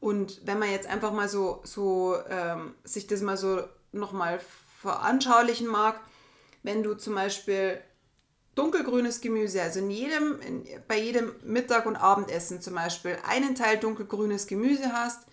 Und 0.00 0.46
wenn 0.46 0.58
man 0.58 0.70
jetzt 0.70 0.88
einfach 0.88 1.12
mal 1.12 1.28
so, 1.28 1.60
so 1.64 2.16
ähm, 2.28 2.74
sich 2.84 3.06
das 3.06 3.22
mal 3.22 3.36
so 3.36 3.62
nochmal 3.92 4.40
veranschaulichen 4.80 5.66
mag, 5.66 6.00
wenn 6.62 6.82
du 6.82 6.94
zum 6.94 7.14
Beispiel 7.14 7.80
dunkelgrünes 8.54 9.20
Gemüse, 9.20 9.62
also 9.62 9.80
in 9.80 9.90
jedem, 9.90 10.40
in, 10.40 10.64
bei 10.88 10.98
jedem 10.98 11.32
Mittag- 11.44 11.86
und 11.86 11.96
Abendessen 11.96 12.60
zum 12.60 12.74
Beispiel 12.74 13.18
einen 13.26 13.54
Teil 13.54 13.78
dunkelgrünes 13.78 14.46
Gemüse 14.46 14.92
hast, 14.92 15.26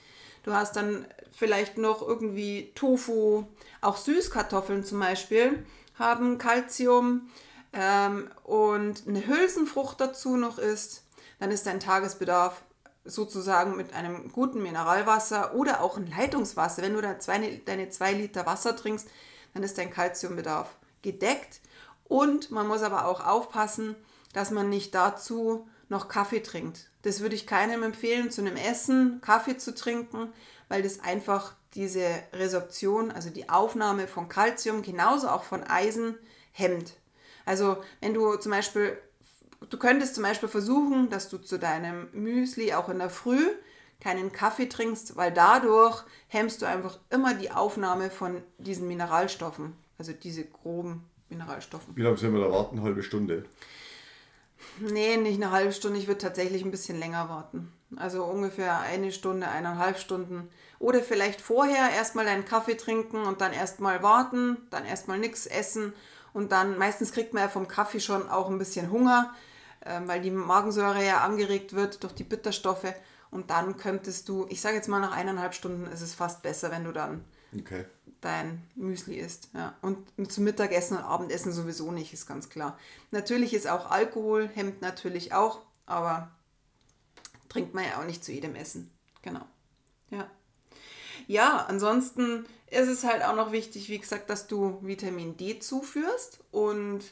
du 0.44 0.54
hast 0.54 0.76
dann 0.76 1.06
vielleicht 1.32 1.78
noch 1.78 2.02
irgendwie 2.06 2.72
Tofu, 2.76 3.46
auch 3.82 3.98
Süßkartoffeln 3.98 4.84
zum 4.84 5.00
Beispiel 5.00 5.66
haben 5.96 6.38
Kalzium 6.38 7.30
ähm, 7.74 8.30
und 8.44 9.08
eine 9.08 9.26
Hülsenfrucht 9.26 10.00
dazu 10.00 10.38
noch 10.38 10.58
isst, 10.58 11.04
dann 11.40 11.52
ist 11.52 11.66
dein 11.66 11.80
Tagesbedarf 11.80 12.62
sozusagen 13.06 13.76
mit 13.76 13.94
einem 13.94 14.32
guten 14.32 14.62
Mineralwasser 14.62 15.56
oder 15.56 15.82
auch 15.82 15.98
ein 15.98 16.08
Leitungswasser. 16.08 16.82
Wenn 16.82 16.94
du 16.94 17.02
da 17.02 17.20
zwei, 17.20 17.62
deine 17.66 17.90
zwei 17.90 18.14
Liter 18.14 18.46
Wasser 18.46 18.76
trinkst, 18.76 19.08
dann 19.54 19.64
ist 19.64 19.78
dein 19.78 19.92
Kalziumbedarf 19.92 20.70
gedeckt. 21.02 21.60
Und 22.06 22.52
man 22.52 22.68
muss 22.68 22.82
aber 22.82 23.06
auch 23.06 23.26
aufpassen, 23.26 23.96
dass 24.34 24.52
man 24.52 24.70
nicht 24.70 24.96
dazu 24.96 25.68
noch 25.90 26.08
Kaffee 26.08 26.42
trinkt. 26.42 26.90
Das 27.02 27.20
würde 27.20 27.36
ich 27.36 27.46
keinem 27.46 27.84
empfehlen, 27.84 28.32
zu 28.32 28.42
einem 28.42 28.56
Essen 28.56 29.20
Kaffee 29.22 29.58
zu 29.58 29.76
trinken, 29.76 30.32
weil 30.70 30.82
das 30.82 31.02
einfach 31.02 31.54
diese 31.76 32.08
Resorption, 32.34 33.12
also 33.12 33.30
die 33.30 33.50
Aufnahme 33.50 34.08
von 34.08 34.30
Kalzium, 34.30 34.82
genauso 34.82 35.28
auch 35.28 35.44
von 35.44 35.64
Eisen, 35.64 36.16
hemmt. 36.52 36.94
Also 37.46 37.78
wenn 38.00 38.14
du 38.14 38.36
zum 38.36 38.52
Beispiel, 38.52 38.98
du 39.70 39.78
könntest 39.78 40.16
zum 40.16 40.24
Beispiel 40.24 40.50
versuchen, 40.50 41.10
dass 41.10 41.30
du 41.30 41.38
zu 41.38 41.58
deinem 41.58 42.10
Müsli 42.14 42.74
auch 42.74 42.90
in 42.90 43.00
der 43.00 43.10
Früh 43.10 43.48
keinen 44.00 44.32
Kaffee 44.32 44.68
trinkst, 44.68 45.16
weil 45.16 45.32
dadurch 45.32 46.04
hemmst 46.28 46.62
du 46.62 46.66
einfach 46.66 47.00
immer 47.10 47.34
die 47.34 47.52
Aufnahme 47.52 48.10
von 48.10 48.44
diesen 48.58 48.88
Mineralstoffen, 48.88 49.74
also 49.98 50.12
diese 50.14 50.46
groben 50.46 51.04
Mineralstoffen. 51.30 51.96
Wie 51.96 52.02
lange 52.02 52.18
sollen 52.18 52.34
wir 52.34 52.42
da 52.42 52.52
warten? 52.52 52.78
Eine 52.78 52.86
halbe 52.86 53.02
Stunde? 53.02 53.46
Nee, 54.80 55.18
nicht 55.18 55.42
eine 55.42 55.52
halbe 55.52 55.72
Stunde. 55.72 56.00
Ich 56.00 56.08
würde 56.08 56.22
tatsächlich 56.22 56.64
ein 56.64 56.72
bisschen 56.72 57.00
länger 57.00 57.30
warten. 57.30 57.72
Also 57.96 58.24
ungefähr 58.24 58.80
eine 58.80 59.12
Stunde, 59.12 59.48
eineinhalb 59.48 60.00
Stunden. 60.00 60.50
Oder 60.80 61.02
vielleicht 61.02 61.42
vorher 61.42 61.92
erstmal 61.92 62.28
einen 62.28 62.46
Kaffee 62.46 62.76
trinken 62.76 63.24
und 63.24 63.42
dann 63.42 63.54
erstmal 63.54 64.04
warten, 64.04 64.58
dann 64.72 64.86
erstmal 64.86 65.20
nichts 65.20 65.46
essen 65.46 65.94
und 66.34 66.52
dann 66.52 66.78
meistens 66.78 67.12
kriegt 67.12 67.34
man 67.34 67.44
ja 67.44 67.50
vom 67.50 67.68
Kaffee 67.68 68.00
schon 68.00 68.28
auch 68.30 68.50
ein 68.50 68.58
bisschen 68.58 68.92
Hunger, 68.92 69.34
äh, 69.82 70.02
weil 70.06 70.22
die 70.22 70.32
Magensäure 70.32 71.06
ja 71.06 71.20
angeregt 71.20 71.74
wird 71.74 72.04
durch 72.04 72.14
die 72.14 72.24
Bitterstoffe. 72.24 72.94
Und 73.32 73.50
dann 73.50 73.78
könntest 73.78 74.30
du, 74.30 74.46
ich 74.50 74.62
sage 74.62 74.76
jetzt 74.76 74.88
mal 74.88 75.00
nach 75.00 75.16
eineinhalb 75.16 75.54
Stunden 75.54 75.88
ist 75.92 76.02
es 76.02 76.14
fast 76.14 76.44
besser, 76.44 76.72
wenn 76.72 76.84
du 76.84 76.92
dann 76.92 77.24
Okay. 77.60 77.86
dein 78.22 78.64
Müsli 78.76 79.18
isst. 79.18 79.50
Ja. 79.54 79.76
Und 79.82 80.08
zum 80.32 80.44
Mittagessen 80.44 80.98
und 80.98 81.04
Abendessen 81.04 81.52
sowieso 81.52 81.92
nicht, 81.92 82.14
ist 82.14 82.26
ganz 82.28 82.50
klar. 82.50 82.78
Natürlich 83.12 83.54
ist 83.54 83.68
auch 83.68 83.92
Alkohol, 83.92 84.50
hemmt 84.54 84.82
natürlich 84.82 85.34
auch, 85.34 85.62
aber 85.86 86.32
trinkt 87.50 87.74
man 87.74 87.86
ja 87.86 88.00
auch 88.00 88.06
nicht 88.06 88.24
zu 88.24 88.32
jedem 88.32 88.56
Essen. 88.56 88.92
Genau. 89.22 89.46
Ja. 90.10 90.30
Ja, 91.28 91.66
ansonsten 91.68 92.46
ist 92.70 92.90
es 92.90 93.04
halt 93.04 93.24
auch 93.24 93.36
noch 93.36 93.52
wichtig, 93.52 93.90
wie 93.90 94.00
gesagt, 94.00 94.30
dass 94.30 94.48
du 94.48 94.80
Vitamin 94.82 95.38
D 95.38 95.60
zuführst 95.60 96.40
und 96.52 97.04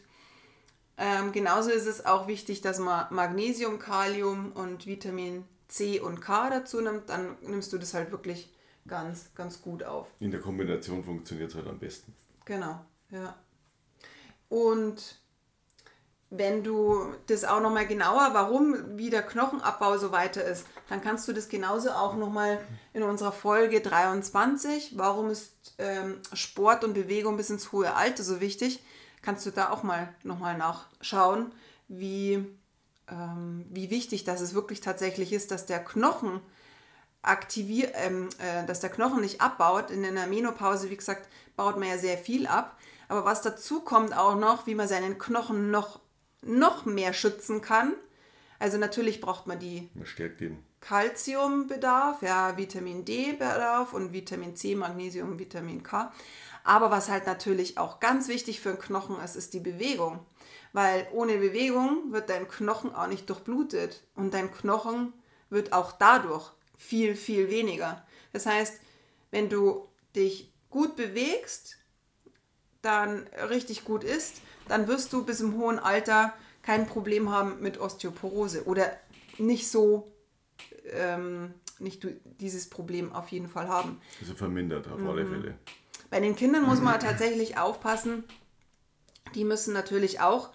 ähm, 0.98 1.32
genauso 1.32 1.72
ist 1.72 1.88
es 1.88 2.06
auch 2.06 2.28
wichtig, 2.28 2.62
dass 2.62 2.78
man 2.78 3.08
Magnesium, 3.10 3.80
Kalium 3.80 4.52
und 4.52 4.86
Vitamin 4.86 5.46
C 5.68 6.00
und 6.00 6.22
K 6.22 6.50
dazu 6.50 6.82
nimmt. 6.82 7.10
Dann 7.10 7.38
nimmst 7.42 7.74
du 7.74 7.78
das 7.78 7.94
halt 7.94 8.12
wirklich 8.12 8.54
ganz, 8.88 9.34
ganz 9.36 9.62
gut 9.62 9.84
auf. 9.84 10.08
In 10.20 10.32
der 10.32 10.42
Kombination 10.42 11.04
funktioniert 11.04 11.50
es 11.50 11.56
halt 11.56 11.68
am 11.68 11.80
besten. 11.80 12.16
Genau, 12.46 12.80
ja. 13.10 13.36
Und 14.50 15.22
wenn 16.32 16.64
du 16.64 17.14
das 17.28 17.44
auch 17.44 17.60
nochmal 17.60 17.86
genauer, 17.86 18.30
warum 18.32 18.98
wie 18.98 19.10
der 19.10 19.22
Knochenabbau 19.22 19.98
so 19.98 20.14
weiter 20.14 20.44
ist, 20.44 20.66
dann 20.88 21.02
kannst 21.02 21.28
du 21.28 21.34
das 21.34 21.50
genauso 21.50 21.92
auch 21.92 22.16
nochmal 22.16 22.60
in 22.94 23.04
unserer 23.04 23.34
Folge 23.34 23.82
23, 23.82 24.98
warum 24.98 25.30
ist 25.30 25.76
ähm, 25.78 26.22
Sport 26.32 26.86
und 26.86 26.94
Bewegung 26.94 27.36
bis 27.36 27.50
ins 27.50 27.74
hohe 27.74 27.94
Alter 27.96 28.24
so 28.24 28.40
wichtig, 28.40 28.82
kannst 29.22 29.46
du 29.46 29.52
da 29.52 29.72
auch 29.72 29.84
mal 29.84 30.14
nochmal 30.24 30.58
nachschauen, 30.58 31.52
wie, 31.90 32.46
ähm, 33.10 33.66
wie 33.70 33.90
wichtig 33.90 34.24
das 34.24 34.40
es 34.40 34.54
wirklich 34.54 34.80
tatsächlich 34.80 35.34
ist, 35.34 35.52
dass 35.52 35.66
der 35.66 35.84
Knochen 35.84 36.40
aktiviert, 37.22 37.94
ähm, 37.96 38.30
äh, 38.40 38.66
dass 38.66 38.80
der 38.80 38.90
Knochen 38.90 39.22
nicht 39.22 39.42
abbaut. 39.42 39.92
In 39.92 40.04
der 40.04 40.28
Menopause, 40.28 40.90
wie 40.90 40.98
gesagt, 40.98 41.28
baut 41.56 41.78
man 41.78 41.90
ja 41.90 41.98
sehr 41.98 42.18
viel 42.18 42.48
ab. 42.48 42.78
Aber 43.08 43.26
was 43.26 43.42
dazu 43.42 43.82
kommt 43.82 44.16
auch 44.16 44.36
noch, 44.36 44.68
wie 44.68 44.76
man 44.76 44.88
seinen 44.88 45.18
Knochen 45.18 45.70
noch 45.72 46.00
noch 46.44 46.86
mehr 46.86 47.14
schützen 47.14 47.62
kann. 47.62 47.94
Also 48.60 48.78
natürlich 48.78 49.22
braucht 49.22 49.48
man 49.48 49.60
die 49.60 49.90
Man 49.94 50.06
stärkt 50.06 50.42
ihn. 50.42 50.64
Kalziumbedarf, 50.82 52.24
ja, 52.24 52.58
Vitamin 52.58 53.06
D-Bedarf 53.06 53.94
und 53.94 54.14
Vitamin 54.14 54.56
C, 54.56 54.76
Magnesium, 54.76 55.38
Vitamin 55.38 55.84
K. 55.84 56.12
Aber 56.64 56.90
was 56.90 57.10
halt 57.10 57.28
natürlich 57.28 57.78
auch 57.78 58.00
ganz 58.00 58.28
wichtig 58.28 58.62
für 58.62 58.70
den 58.70 58.80
Knochen 58.80 59.20
ist, 59.24 59.36
ist 59.36 59.54
die 59.54 59.60
Bewegung. 59.60 60.20
Weil 60.74 61.08
ohne 61.12 61.38
Bewegung 61.38 62.12
wird 62.12 62.30
dein 62.30 62.48
Knochen 62.48 62.96
auch 62.96 63.08
nicht 63.08 63.30
durchblutet 63.30 64.04
und 64.16 64.34
dein 64.34 64.52
Knochen 64.52 65.14
wird 65.50 65.74
auch 65.74 65.92
dadurch 65.92 66.52
viel, 66.82 67.16
viel 67.16 67.50
weniger. 67.50 68.06
Das 68.34 68.46
heißt, 68.46 68.80
wenn 69.30 69.50
du 69.50 69.88
dich 70.16 70.52
gut 70.70 70.96
bewegst, 70.96 71.78
dann 72.82 73.28
richtig 73.50 73.84
gut 73.86 74.04
isst, 74.04 74.42
dann 74.68 74.88
wirst 74.88 75.14
du 75.14 75.24
bis 75.24 75.40
im 75.40 75.58
hohen 75.58 75.78
Alter 75.78 76.34
kein 76.64 76.88
Problem 76.88 77.30
haben 77.30 77.62
mit 77.62 77.80
Osteoporose 77.80 78.66
oder 78.66 78.92
nicht 79.38 79.70
so, 79.70 80.12
ähm, 80.92 81.54
nicht 81.80 82.06
dieses 82.40 82.70
Problem 82.70 83.14
auf 83.14 83.30
jeden 83.30 83.48
Fall 83.48 83.68
haben. 83.68 84.02
Also 84.20 84.34
vermindert 84.34 84.88
auf 84.88 85.00
alle 85.08 85.26
Fälle. 85.26 85.56
Bei 86.10 86.20
den 86.20 86.36
Kindern 86.36 86.64
muss 86.64 86.82
man 86.82 87.00
tatsächlich 87.00 87.58
aufpassen. 87.58 88.24
Die 89.36 89.46
müssen 89.46 89.74
natürlich 89.74 90.20
auch 90.20 90.50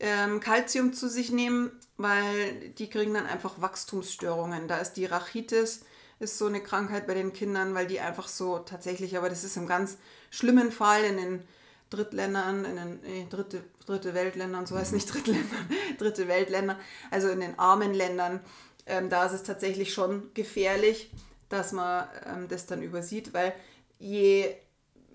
ähm, 0.00 0.40
Kalzium 0.40 0.92
zu 0.92 1.08
sich 1.08 1.30
nehmen, 1.30 1.70
weil 2.02 2.70
die 2.70 2.88
kriegen 2.88 3.14
dann 3.14 3.26
einfach 3.26 3.60
Wachstumsstörungen. 3.60 4.68
Da 4.68 4.78
ist 4.78 4.94
die 4.94 5.04
Rachitis, 5.04 5.84
ist 6.18 6.38
so 6.38 6.46
eine 6.46 6.62
Krankheit 6.62 7.06
bei 7.06 7.14
den 7.14 7.32
Kindern, 7.32 7.74
weil 7.74 7.86
die 7.86 8.00
einfach 8.00 8.28
so 8.28 8.58
tatsächlich, 8.58 9.16
aber 9.16 9.28
das 9.28 9.44
ist 9.44 9.56
im 9.56 9.66
ganz 9.66 9.98
schlimmen 10.30 10.72
Fall 10.72 11.04
in 11.04 11.16
den 11.16 11.42
Drittländern, 11.90 12.64
in 12.64 12.76
den 12.76 13.00
nee, 13.02 13.26
dritte, 13.28 13.64
dritte 13.84 14.14
Weltländern, 14.14 14.66
so 14.66 14.76
heißt 14.76 14.92
nicht 14.92 15.12
Drittländern, 15.12 15.68
dritte 15.98 16.28
Weltländer, 16.28 16.78
also 17.10 17.28
in 17.28 17.40
den 17.40 17.58
armen 17.58 17.94
Ländern, 17.94 18.40
ähm, 18.86 19.10
da 19.10 19.26
ist 19.26 19.32
es 19.32 19.42
tatsächlich 19.42 19.92
schon 19.92 20.32
gefährlich, 20.34 21.10
dass 21.48 21.72
man 21.72 22.08
ähm, 22.26 22.48
das 22.48 22.66
dann 22.66 22.82
übersieht, 22.82 23.34
weil 23.34 23.54
je 23.98 24.54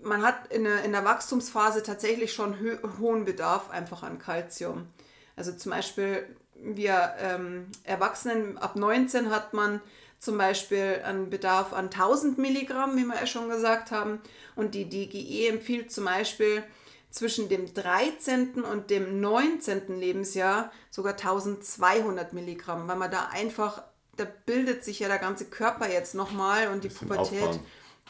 man 0.02 0.22
hat 0.22 0.52
in 0.52 0.64
der, 0.64 0.84
in 0.84 0.92
der 0.92 1.04
Wachstumsphase 1.04 1.82
tatsächlich 1.82 2.32
schon 2.32 2.58
hö 2.58 2.78
hohen 2.98 3.24
Bedarf 3.24 3.70
einfach 3.70 4.02
an 4.02 4.18
Kalzium. 4.18 4.86
Also 5.36 5.52
zum 5.52 5.70
Beispiel 5.70 6.36
wir 6.62 7.14
ähm, 7.20 7.66
Erwachsenen 7.84 8.58
ab 8.58 8.76
19 8.76 9.30
hat 9.30 9.52
man 9.52 9.80
zum 10.18 10.38
Beispiel 10.38 11.02
einen 11.04 11.30
Bedarf 11.30 11.72
an 11.72 11.86
1000 11.86 12.38
Milligramm, 12.38 12.96
wie 12.96 13.04
wir 13.04 13.16
ja 13.16 13.26
schon 13.26 13.48
gesagt 13.48 13.90
haben. 13.90 14.20
Und 14.54 14.74
die 14.74 14.88
DGE 14.88 15.48
empfiehlt 15.48 15.92
zum 15.92 16.06
Beispiel 16.06 16.62
zwischen 17.10 17.48
dem 17.48 17.72
13. 17.72 18.62
und 18.62 18.90
dem 18.90 19.20
19. 19.20 19.98
Lebensjahr 19.98 20.70
sogar 20.90 21.12
1200 21.14 22.32
Milligramm, 22.32 22.88
weil 22.88 22.96
man 22.96 23.10
da 23.10 23.28
einfach, 23.32 23.82
da 24.16 24.26
bildet 24.46 24.84
sich 24.84 25.00
ja 25.00 25.08
der 25.08 25.18
ganze 25.18 25.46
Körper 25.46 25.90
jetzt 25.90 26.14
nochmal 26.14 26.68
und 26.68 26.84
die 26.84 26.88
Pubertät. 26.88 27.42
aufbauen. 27.42 27.60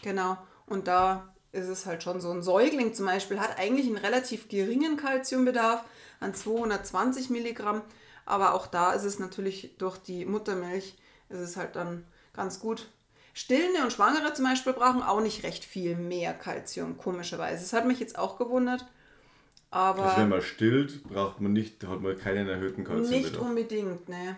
Genau. 0.03 0.39
Und 0.67 0.89
da 0.89 1.33
ist 1.53 1.69
es 1.69 1.87
halt 1.87 2.03
schon 2.03 2.21
so. 2.21 2.31
Ein 2.31 2.43
Säugling 2.43 2.95
zum 2.95 3.07
Beispiel 3.07 3.41
hat 3.41 3.59
eigentlich 3.59 3.87
einen 3.87 3.97
relativ 3.97 4.49
geringen 4.49 4.97
Kalziumbedarf 4.97 5.85
an 6.21 6.35
220 6.35 7.31
Milligramm. 7.31 7.83
Aber 8.27 8.55
auch 8.55 8.67
da 8.67 8.93
ist 8.93 9.05
es 9.05 9.19
natürlich 9.19 9.77
durch 9.79 9.97
die 9.99 10.27
Muttermilch, 10.27 10.97
ist 11.29 11.39
es 11.39 11.57
halt 11.57 11.77
dann 11.77 12.05
ganz 12.35 12.61
gut. 12.61 12.89
Stillende 13.33 13.83
und 13.83 13.93
Schwangere 13.93 14.33
zum 14.35 14.45
Beispiel 14.45 14.73
brauchen 14.73 15.03
auch 15.03 15.21
nicht 15.21 15.43
recht 15.45 15.65
viel 15.65 15.97
mehr 15.97 16.35
Kalzium, 16.35 16.97
komischerweise. 16.99 17.63
Das 17.63 17.73
hat 17.73 17.87
mich 17.87 18.01
jetzt 18.01 18.19
auch 18.19 18.39
gewundert. 18.39 18.87
Aber 19.71 20.05
Also 20.05 20.17
wenn 20.23 20.29
man 20.29 20.43
stillt, 20.43 21.05
braucht 21.05 21.41
man 21.41 21.53
nicht, 21.53 21.87
hat 21.87 22.01
man 22.01 22.17
keinen 22.19 22.49
erhöhten 22.49 22.83
nicht 22.83 22.89
Kalziumbedarf. 22.91 23.43
unbedingt, 23.43 24.09
ne. 24.09 24.37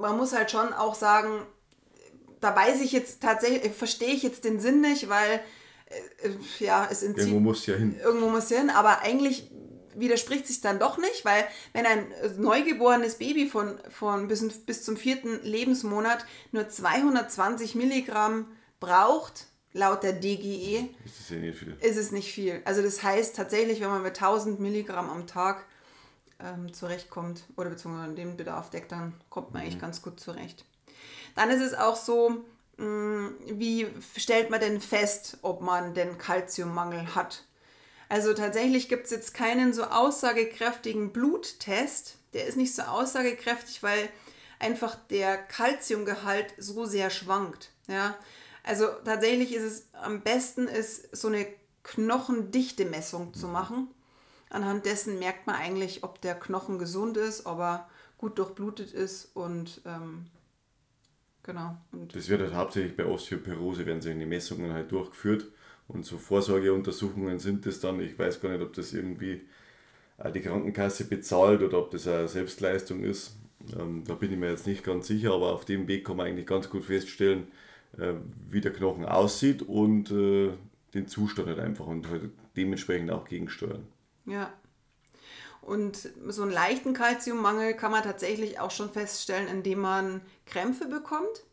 Man 0.00 0.16
muss 0.16 0.32
halt 0.34 0.50
schon 0.50 0.72
auch 0.72 0.94
sagen, 0.94 1.42
da 2.40 2.54
weiß 2.54 2.82
ich 2.82 2.92
jetzt 2.92 3.22
tatsächlich, 3.22 3.72
verstehe 3.72 4.14
ich 4.14 4.22
jetzt 4.22 4.44
den 4.44 4.60
Sinn 4.60 4.80
nicht, 4.80 5.08
weil 5.08 5.40
äh, 6.22 6.28
äh, 6.28 6.36
ja, 6.58 6.86
es 6.90 7.02
entzieht 7.02 7.24
Irgendwo 7.28 7.40
muss 7.40 7.66
ja 7.66 7.74
hin. 7.74 7.96
irgendwo 8.02 8.28
muss 8.28 8.48
hin, 8.48 8.70
aber 8.70 9.00
eigentlich 9.00 9.50
widerspricht 9.94 10.46
sich 10.46 10.60
dann 10.60 10.78
doch 10.78 10.98
nicht, 10.98 11.24
weil 11.24 11.44
wenn 11.72 11.86
ein 11.86 12.06
neugeborenes 12.38 13.16
Baby 13.16 13.48
von, 13.48 13.78
von 13.90 14.28
bis, 14.28 14.46
bis 14.64 14.84
zum 14.84 14.96
vierten 14.96 15.40
Lebensmonat 15.42 16.24
nur 16.52 16.68
220 16.68 17.74
Milligramm 17.74 18.46
braucht, 18.80 19.46
laut 19.72 20.02
der 20.02 20.12
DGE 20.12 20.88
Ist 21.04 21.20
das 21.20 21.30
ja 21.30 21.36
nicht 21.36 21.58
viel. 21.58 21.76
ist 21.80 21.96
es 21.96 22.12
nicht 22.12 22.32
viel. 22.32 22.60
Also 22.64 22.82
das 22.82 23.02
heißt 23.02 23.36
tatsächlich, 23.36 23.80
wenn 23.80 23.88
man 23.88 24.02
mit 24.02 24.16
1000 24.20 24.60
Milligramm 24.60 25.08
am 25.08 25.26
Tag 25.26 25.64
ähm, 26.40 26.72
zurechtkommt 26.72 27.44
oder 27.56 27.70
beziehungsweise 27.70 28.14
den 28.14 28.36
Bedarf 28.36 28.70
deckt, 28.70 28.92
dann 28.92 29.14
kommt 29.30 29.52
man 29.52 29.62
eigentlich 29.62 29.80
ganz 29.80 30.02
gut 30.02 30.20
zurecht. 30.20 30.64
Dann 31.36 31.50
ist 31.50 31.62
es 31.62 31.72
auch 31.74 31.96
so, 31.96 32.44
mh, 32.76 33.30
wie 33.52 33.86
stellt 34.16 34.50
man 34.50 34.60
denn 34.60 34.80
fest, 34.80 35.38
ob 35.42 35.62
man 35.62 35.94
den 35.94 36.18
Kalziummangel 36.18 37.14
hat? 37.14 37.44
Also 38.12 38.34
tatsächlich 38.34 38.90
gibt 38.90 39.06
es 39.06 39.10
jetzt 39.10 39.32
keinen 39.32 39.72
so 39.72 39.84
aussagekräftigen 39.84 41.14
Bluttest. 41.14 42.18
Der 42.34 42.44
ist 42.46 42.58
nicht 42.58 42.74
so 42.74 42.82
aussagekräftig, 42.82 43.82
weil 43.82 44.06
einfach 44.60 44.96
der 45.08 45.38
Kalziumgehalt 45.38 46.52
so 46.58 46.84
sehr 46.84 47.08
schwankt. 47.08 47.70
Ja? 47.88 48.14
Also 48.64 48.84
tatsächlich 49.06 49.54
ist 49.54 49.62
es 49.62 49.88
am 49.94 50.20
besten, 50.20 50.68
ist 50.68 51.16
so 51.16 51.28
eine 51.28 51.46
Knochendichte-Messung 51.84 53.32
zu 53.32 53.48
machen. 53.48 53.88
Anhand 54.50 54.84
dessen 54.84 55.18
merkt 55.18 55.46
man 55.46 55.56
eigentlich, 55.56 56.04
ob 56.04 56.20
der 56.20 56.34
Knochen 56.34 56.78
gesund 56.78 57.16
ist, 57.16 57.46
ob 57.46 57.60
er 57.60 57.88
gut 58.18 58.38
durchblutet 58.38 58.92
ist 58.92 59.34
und 59.34 59.80
ähm, 59.86 60.26
genau. 61.42 61.78
Und 61.92 62.14
Das 62.14 62.28
wird 62.28 62.42
halt 62.42 62.52
hauptsächlich 62.52 62.94
bei 62.94 63.06
Osteoporose, 63.06 63.86
werden 63.86 64.02
solche 64.02 64.26
Messungen 64.26 64.74
halt 64.74 64.92
durchgeführt. 64.92 65.46
Und 65.92 66.04
so 66.04 66.16
Vorsorgeuntersuchungen 66.16 67.38
sind 67.38 67.66
das 67.66 67.80
dann. 67.80 68.00
Ich 68.00 68.18
weiß 68.18 68.40
gar 68.40 68.50
nicht, 68.50 68.62
ob 68.62 68.72
das 68.72 68.92
irgendwie 68.92 69.42
äh, 70.18 70.32
die 70.32 70.40
Krankenkasse 70.40 71.04
bezahlt 71.04 71.62
oder 71.62 71.78
ob 71.78 71.90
das 71.90 72.06
eine 72.08 72.28
Selbstleistung 72.28 73.02
ist. 73.02 73.36
Ähm, 73.78 74.04
da 74.06 74.14
bin 74.14 74.32
ich 74.32 74.38
mir 74.38 74.50
jetzt 74.50 74.66
nicht 74.66 74.84
ganz 74.84 75.06
sicher, 75.06 75.32
aber 75.34 75.52
auf 75.52 75.64
dem 75.64 75.86
Weg 75.88 76.06
kann 76.06 76.16
man 76.16 76.26
eigentlich 76.26 76.46
ganz 76.46 76.70
gut 76.70 76.84
feststellen, 76.84 77.48
äh, 77.98 78.14
wie 78.50 78.60
der 78.60 78.72
Knochen 78.72 79.04
aussieht 79.04 79.62
und 79.62 80.10
äh, 80.10 80.50
den 80.94 81.06
Zustand 81.06 81.48
halt 81.48 81.58
einfach 81.58 81.86
und 81.86 82.08
halt 82.08 82.30
dementsprechend 82.56 83.10
auch 83.10 83.26
gegensteuern. 83.26 83.86
Ja. 84.26 84.52
Und 85.60 86.08
so 86.28 86.42
einen 86.42 86.50
leichten 86.50 86.92
Kalziummangel 86.92 87.74
kann 87.74 87.92
man 87.92 88.02
tatsächlich 88.02 88.58
auch 88.58 88.72
schon 88.72 88.90
feststellen, 88.90 89.46
indem 89.46 89.80
man 89.80 90.20
Krämpfe 90.44 90.86
bekommt. 90.86 91.44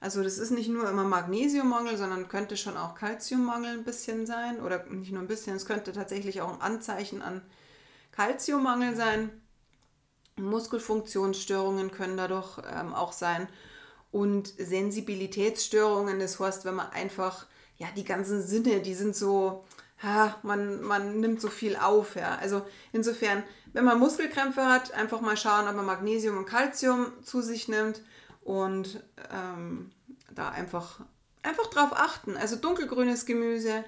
Also 0.00 0.22
das 0.22 0.38
ist 0.38 0.50
nicht 0.50 0.68
nur 0.68 0.88
immer 0.88 1.04
Magnesiummangel, 1.04 1.96
sondern 1.96 2.28
könnte 2.28 2.56
schon 2.56 2.76
auch 2.76 2.94
Kalziummangel 2.94 3.72
ein 3.72 3.84
bisschen 3.84 4.26
sein. 4.26 4.60
Oder 4.60 4.84
nicht 4.86 5.12
nur 5.12 5.22
ein 5.22 5.28
bisschen, 5.28 5.56
es 5.56 5.66
könnte 5.66 5.92
tatsächlich 5.92 6.40
auch 6.40 6.52
ein 6.52 6.60
Anzeichen 6.60 7.20
an 7.20 7.42
Kalziummangel 8.12 8.94
sein. 8.94 9.30
Muskelfunktionsstörungen 10.36 11.90
können 11.90 12.16
dadurch 12.16 12.58
ähm, 12.70 12.94
auch 12.94 13.12
sein. 13.12 13.48
Und 14.12 14.54
Sensibilitätsstörungen, 14.56 16.20
das 16.20 16.38
heißt, 16.38 16.64
wenn 16.64 16.76
man 16.76 16.90
einfach, 16.90 17.46
ja, 17.76 17.88
die 17.96 18.04
ganzen 18.04 18.40
Sinne, 18.40 18.80
die 18.80 18.94
sind 18.94 19.16
so, 19.16 19.64
ha, 20.00 20.36
man, 20.44 20.80
man 20.80 21.18
nimmt 21.18 21.40
so 21.40 21.48
viel 21.48 21.74
auf. 21.74 22.14
Ja. 22.14 22.36
Also 22.36 22.62
insofern, 22.92 23.42
wenn 23.72 23.84
man 23.84 23.98
Muskelkrämpfe 23.98 24.64
hat, 24.64 24.92
einfach 24.94 25.20
mal 25.20 25.36
schauen, 25.36 25.66
ob 25.66 25.74
man 25.74 25.86
Magnesium 25.86 26.38
und 26.38 26.46
Kalzium 26.46 27.06
zu 27.24 27.42
sich 27.42 27.66
nimmt 27.66 28.00
und 28.48 29.04
ähm, 29.30 29.90
da 30.30 30.48
einfach, 30.48 31.00
einfach 31.42 31.66
drauf 31.66 31.90
achten. 31.92 32.34
Also 32.38 32.56
dunkelgrünes 32.56 33.26
Gemüse. 33.26 33.84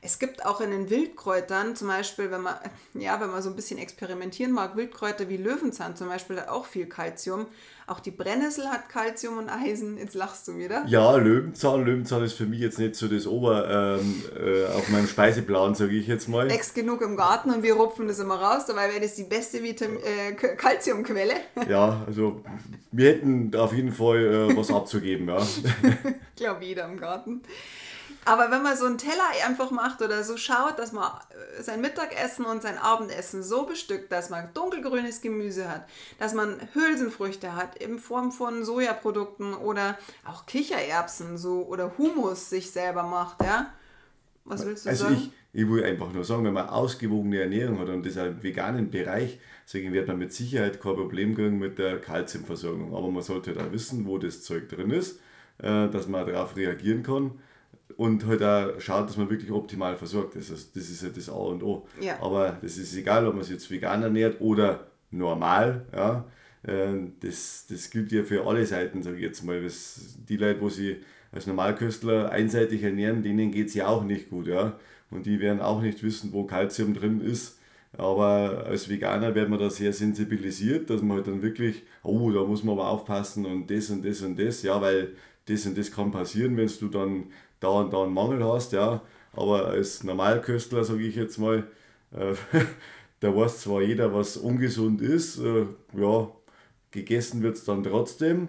Es 0.00 0.18
gibt 0.18 0.46
auch 0.46 0.62
in 0.62 0.70
den 0.70 0.88
Wildkräutern, 0.88 1.76
zum 1.76 1.88
Beispiel, 1.88 2.30
wenn 2.30 2.40
man, 2.40 2.56
ja, 2.94 3.20
wenn 3.20 3.30
man 3.30 3.42
so 3.42 3.50
ein 3.50 3.56
bisschen 3.56 3.78
experimentieren 3.78 4.52
mag, 4.52 4.74
Wildkräuter 4.74 5.28
wie 5.28 5.36
Löwenzahn 5.36 5.96
zum 5.96 6.08
Beispiel 6.08 6.40
hat 6.40 6.48
auch 6.48 6.64
viel 6.64 6.86
Kalzium. 6.86 7.46
Auch 7.90 7.98
die 7.98 8.12
Brennnessel 8.12 8.68
hat 8.68 8.88
Kalzium 8.88 9.38
und 9.38 9.48
Eisen. 9.48 9.98
Jetzt 9.98 10.14
lachst 10.14 10.46
du 10.46 10.56
wieder. 10.56 10.84
Ja, 10.86 11.16
Löwenzahn. 11.16 11.84
Löwenzahn 11.84 12.22
ist 12.22 12.34
für 12.34 12.46
mich 12.46 12.60
jetzt 12.60 12.78
nicht 12.78 12.94
so 12.94 13.08
das 13.08 13.26
Ober 13.26 13.98
ähm, 14.00 14.22
äh, 14.38 14.64
auf 14.66 14.88
meinem 14.90 15.08
Speiseplan, 15.08 15.74
sage 15.74 15.96
ich 15.96 16.06
jetzt 16.06 16.28
mal. 16.28 16.48
Wächst 16.48 16.76
genug 16.76 17.02
im 17.02 17.16
Garten 17.16 17.50
und 17.50 17.64
wir 17.64 17.74
rupfen 17.74 18.06
das 18.06 18.20
immer 18.20 18.36
raus. 18.36 18.66
Dabei 18.66 18.90
wäre 18.90 19.00
das 19.00 19.16
die 19.16 19.24
beste 19.24 19.64
Vitam 19.64 19.96
äh, 19.96 20.34
Kalziumquelle. 20.34 21.34
Ja, 21.68 22.04
also 22.06 22.44
wir 22.92 23.08
hätten 23.08 23.52
auf 23.56 23.72
jeden 23.72 23.90
Fall 23.90 24.50
äh, 24.52 24.56
was 24.56 24.70
abzugeben, 24.70 25.28
ja. 25.28 25.38
Ich 26.36 26.46
glaube, 26.46 26.64
jeder 26.64 26.84
im 26.84 26.96
Garten. 26.96 27.42
Aber 28.24 28.50
wenn 28.50 28.62
man 28.62 28.76
so 28.76 28.84
einen 28.84 28.98
Teller 28.98 29.24
einfach 29.46 29.70
macht 29.70 30.02
oder 30.02 30.22
so 30.24 30.36
schaut, 30.36 30.78
dass 30.78 30.92
man 30.92 31.10
äh, 31.58 31.62
sein 31.62 31.80
Mittagessen 31.80 32.44
und 32.44 32.62
sein 32.62 32.76
Abendessen 32.76 33.42
so 33.42 33.64
bestückt, 33.64 34.12
dass 34.12 34.30
man 34.30 34.52
dunkelgrünes 34.52 35.20
Gemüse 35.22 35.68
hat, 35.68 35.86
dass 36.18 36.34
man 36.34 36.56
Hülsenfrüchte 36.74 37.56
hat 37.56 37.76
in 37.76 37.98
Form 37.98 38.30
von 38.30 38.64
Sojaprodukten 38.64 39.54
oder 39.54 39.96
auch 40.24 40.46
Kichererbsen 40.46 41.38
so 41.38 41.66
oder 41.66 41.96
Hummus 41.96 42.50
sich 42.50 42.70
selber 42.70 43.04
macht, 43.04 43.42
ja? 43.42 43.72
Was 44.44 44.66
willst 44.66 44.84
du 44.84 44.90
Also 44.90 45.04
sagen? 45.04 45.32
ich, 45.52 45.62
ich 45.62 45.68
will 45.68 45.84
einfach 45.84 46.12
nur 46.12 46.24
sagen, 46.24 46.44
wenn 46.44 46.52
man 46.52 46.68
ausgewogene 46.68 47.40
Ernährung 47.40 47.78
hat 47.78 47.88
und 47.88 48.04
das 48.04 48.18
auch 48.18 48.26
im 48.26 48.42
veganen 48.42 48.90
Bereich, 48.90 49.38
deswegen 49.64 49.92
wird 49.92 50.08
man 50.08 50.18
mit 50.18 50.32
Sicherheit 50.32 50.80
kein 50.80 50.94
Problem 50.94 51.34
kriegen 51.34 51.58
mit 51.58 51.78
der 51.78 52.00
Kalziumversorgung. 52.00 52.94
Aber 52.94 53.10
man 53.10 53.22
sollte 53.22 53.52
da 53.52 53.70
wissen, 53.72 54.06
wo 54.06 54.18
das 54.18 54.42
Zeug 54.42 54.68
drin 54.68 54.90
ist, 54.90 55.20
äh, 55.58 55.88
dass 55.88 56.06
man 56.08 56.26
darauf 56.26 56.56
reagieren 56.56 57.02
kann 57.02 57.38
und 58.00 58.26
halt 58.26 58.42
auch 58.42 58.80
schaut, 58.80 59.10
dass 59.10 59.18
man 59.18 59.28
wirklich 59.28 59.50
optimal 59.52 59.94
versorgt 59.94 60.34
ist. 60.34 60.50
Also 60.50 60.68
das 60.74 60.88
ist 60.88 61.02
ja 61.02 61.10
das 61.10 61.28
A 61.28 61.34
und 61.34 61.62
O. 61.62 61.86
Ja. 62.00 62.18
Aber 62.22 62.56
das 62.62 62.78
ist 62.78 62.96
egal, 62.96 63.26
ob 63.26 63.34
man 63.34 63.44
sich 63.44 63.52
jetzt 63.52 63.70
vegan 63.70 64.02
ernährt 64.02 64.40
oder 64.40 64.86
normal. 65.10 65.84
Ja. 65.94 66.24
Äh, 66.62 66.94
Das, 67.20 67.66
das 67.68 67.90
gilt 67.90 68.10
ja 68.10 68.22
für 68.24 68.46
alle 68.46 68.64
Seiten, 68.64 69.02
sage 69.02 69.16
ich 69.16 69.22
jetzt 69.22 69.44
mal. 69.44 69.62
Das, 69.62 70.16
die 70.26 70.38
Leute, 70.38 70.62
wo 70.62 70.70
sie 70.70 70.96
als 71.30 71.46
Normalköstler 71.46 72.30
einseitig 72.30 72.82
ernähren, 72.82 73.22
denen 73.22 73.50
geht 73.50 73.68
es 73.68 73.74
ja 73.74 73.86
auch 73.88 74.02
nicht 74.02 74.30
gut. 74.30 74.46
Ja. 74.46 74.78
Und 75.10 75.26
die 75.26 75.38
werden 75.38 75.60
auch 75.60 75.82
nicht 75.82 76.02
wissen, 76.02 76.32
wo 76.32 76.44
Kalzium 76.44 76.94
drin 76.94 77.20
ist. 77.20 77.58
Aber 77.98 78.64
als 78.66 78.88
Veganer 78.88 79.34
wird 79.34 79.50
man 79.50 79.58
da 79.58 79.68
sehr 79.68 79.92
sensibilisiert, 79.92 80.88
dass 80.88 81.02
man 81.02 81.18
halt 81.18 81.26
dann 81.26 81.42
wirklich, 81.42 81.82
oh, 82.02 82.30
da 82.30 82.44
muss 82.44 82.62
man 82.64 82.78
aber 82.78 82.88
aufpassen 82.88 83.44
und 83.44 83.68
das 83.68 83.90
und 83.90 84.04
das 84.04 84.22
und 84.22 84.38
das, 84.38 84.62
ja, 84.62 84.80
weil 84.80 85.08
das 85.46 85.66
und 85.66 85.76
das 85.76 85.90
kann 85.90 86.10
passieren, 86.10 86.56
wenn 86.56 86.70
du 86.80 86.88
dann 86.88 87.24
da 87.60 87.68
und 87.68 87.92
da 87.92 88.02
einen 88.04 88.14
Mangel 88.14 88.44
hast, 88.44 88.72
ja. 88.72 89.02
Aber 89.32 89.66
als 89.66 90.02
Normalköstler, 90.02 90.84
sage 90.84 91.02
ich 91.02 91.16
jetzt 91.16 91.38
mal, 91.38 91.64
äh, 92.12 92.34
da 93.20 93.36
weiß 93.36 93.60
zwar 93.60 93.82
jeder, 93.82 94.14
was 94.14 94.36
ungesund 94.36 95.00
ist, 95.02 95.38
äh, 95.38 95.66
ja, 95.96 96.28
gegessen 96.90 97.42
wird 97.42 97.56
es 97.56 97.64
dann 97.64 97.84
trotzdem. 97.84 98.48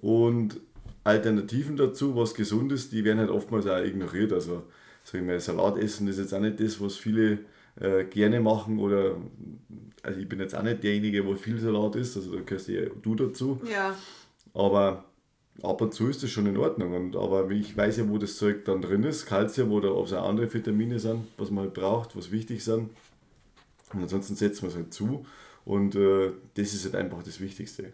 Und 0.00 0.60
Alternativen 1.04 1.76
dazu, 1.76 2.16
was 2.16 2.34
gesund 2.34 2.72
ist, 2.72 2.92
die 2.92 3.04
werden 3.04 3.18
halt 3.18 3.30
oftmals 3.30 3.66
auch 3.66 3.82
ignoriert. 3.82 4.32
Also, 4.32 4.64
sag 5.04 5.20
ich 5.20 5.26
mal, 5.26 5.40
Salat 5.40 5.78
essen 5.78 6.08
ist 6.08 6.18
jetzt 6.18 6.34
auch 6.34 6.40
nicht 6.40 6.60
das, 6.60 6.80
was 6.80 6.96
viele 6.96 7.40
äh, 7.80 8.04
gerne 8.04 8.40
machen. 8.40 8.78
Oder, 8.78 9.16
also 10.02 10.20
ich 10.20 10.28
bin 10.28 10.40
jetzt 10.40 10.54
auch 10.54 10.62
nicht 10.62 10.82
derjenige, 10.82 11.24
wo 11.26 11.34
viel 11.34 11.58
Salat 11.58 11.96
isst, 11.96 12.16
also 12.16 12.34
da 12.34 12.42
gehörst 12.42 12.68
ja 12.68 12.82
du 13.02 13.14
dazu. 13.14 13.60
ja, 13.70 13.94
Aber 14.54 15.04
ab 15.62 15.80
und 15.80 15.94
zu 15.94 16.08
ist 16.08 16.22
das 16.22 16.30
schon 16.30 16.46
in 16.46 16.56
Ordnung. 16.56 16.94
Und, 16.94 17.16
aber 17.16 17.50
ich 17.50 17.76
weiß 17.76 17.98
ja, 17.98 18.08
wo 18.08 18.18
das 18.18 18.36
Zeug 18.36 18.64
dann 18.64 18.82
drin 18.82 19.02
ist, 19.04 19.26
Kalzium 19.26 19.72
oder 19.72 19.96
ob 19.96 20.06
es 20.06 20.12
auch 20.12 20.28
andere 20.28 20.52
Vitamine 20.52 20.98
sind, 20.98 21.26
was 21.36 21.50
man 21.50 21.64
halt 21.64 21.74
braucht, 21.74 22.16
was 22.16 22.30
wichtig 22.30 22.64
sind. 22.64 22.90
Und 23.92 24.02
ansonsten 24.02 24.36
setzt 24.36 24.62
man 24.62 24.70
es 24.70 24.76
halt 24.76 24.92
zu. 24.92 25.24
Und 25.64 25.94
äh, 25.94 26.32
das 26.54 26.74
ist 26.74 26.84
halt 26.84 26.96
einfach 26.96 27.22
das 27.22 27.40
Wichtigste. 27.40 27.92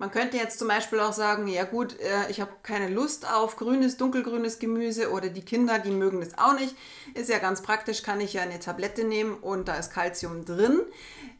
Man 0.00 0.12
könnte 0.12 0.36
jetzt 0.36 0.60
zum 0.60 0.68
Beispiel 0.68 1.00
auch 1.00 1.12
sagen, 1.12 1.48
ja 1.48 1.64
gut, 1.64 1.98
äh, 1.98 2.30
ich 2.30 2.40
habe 2.40 2.52
keine 2.62 2.88
Lust 2.88 3.28
auf 3.28 3.56
grünes, 3.56 3.96
dunkelgrünes 3.96 4.60
Gemüse 4.60 5.10
oder 5.10 5.28
die 5.28 5.44
Kinder, 5.44 5.80
die 5.80 5.90
mögen 5.90 6.20
das 6.20 6.38
auch 6.38 6.54
nicht. 6.54 6.76
Ist 7.14 7.28
ja 7.28 7.38
ganz 7.38 7.62
praktisch, 7.62 8.02
kann 8.02 8.20
ich 8.20 8.34
ja 8.34 8.42
eine 8.42 8.60
Tablette 8.60 9.02
nehmen 9.02 9.34
und 9.34 9.66
da 9.66 9.74
ist 9.74 9.92
Kalzium 9.92 10.44
drin. 10.44 10.80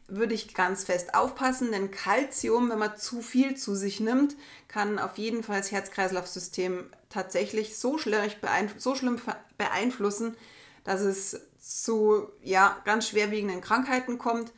Würde 0.09 0.33
ich 0.33 0.53
ganz 0.53 0.83
fest 0.83 1.15
aufpassen, 1.15 1.71
denn 1.71 1.89
Kalzium, 1.89 2.69
wenn 2.69 2.79
man 2.79 2.97
zu 2.97 3.21
viel 3.21 3.55
zu 3.55 3.75
sich 3.75 4.01
nimmt, 4.01 4.35
kann 4.67 4.99
auf 4.99 5.17
jeden 5.17 5.41
Fall 5.41 5.59
das 5.59 5.71
Herz-Kreislauf-System 5.71 6.89
tatsächlich 7.09 7.77
so, 7.77 7.97
beeinf 8.41 8.73
so 8.77 8.93
schlimm 8.93 9.21
beeinflussen, 9.57 10.35
dass 10.83 10.99
es 10.99 11.39
zu 11.61 12.27
ja, 12.43 12.75
ganz 12.83 13.07
schwerwiegenden 13.07 13.61
Krankheiten 13.61 14.17
kommt. 14.17 14.51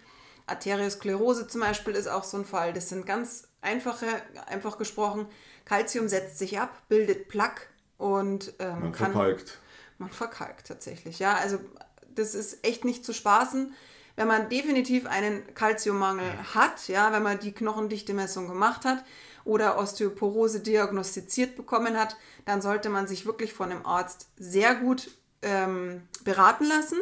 Arteriosklerose 0.48 1.48
zum 1.48 1.62
Beispiel 1.62 1.94
ist 1.94 2.08
auch 2.08 2.24
so 2.24 2.38
ein 2.38 2.46
Fall. 2.46 2.74
Das 2.74 2.90
sind 2.90 3.06
ganz 3.06 3.44
einfache, 3.62 4.08
einfach 4.47 4.78
gesprochen. 4.78 5.28
Calcium 5.65 6.08
setzt 6.08 6.38
sich 6.38 6.60
ab, 6.60 6.84
bildet 6.89 7.28
Plaque 7.28 7.62
und 7.97 8.54
ähm, 8.60 8.82
Man 8.82 8.91
kann, 8.91 9.12
verkalkt. 9.13 9.60
man 9.97 10.10
verkalkt 10.10 10.67
tatsächlich. 10.67 11.19
Ja, 11.19 11.36
also 11.36 11.60
das 12.13 12.36
ist 12.36 12.65
echt 12.65 12.84
nicht 12.86 13.06
zu 13.06 13.13
spaßen. 13.13 13.74
Wenn 14.15 14.28
man 14.28 14.50
definitiv 14.50 15.06
einen 15.06 15.54
Kalziummangel 15.54 16.26
hat, 16.54 16.88
ja, 16.88 17.13
wenn 17.13 17.24
man 17.24 17.39
die 17.39 17.54
Knochendichte-Messung 17.54 18.47
gemacht 18.47 18.84
hat 18.84 19.04
oder 19.45 19.78
Osteoporose 19.78 20.60
diagnostiziert 20.60 21.56
bekommen 21.56 21.97
hat, 21.97 22.17
dann 22.45 22.62
sollte 22.62 22.89
man 22.89 23.08
sich 23.08 23.26
wirklich 23.26 23.54
von 23.54 23.71
einem 23.71 23.86
Arzt 23.86 24.28
sehr 24.38 24.76
gut 24.76 25.12
ähm, 25.41 26.02
beraten 26.24 26.65
lassen. 26.65 26.97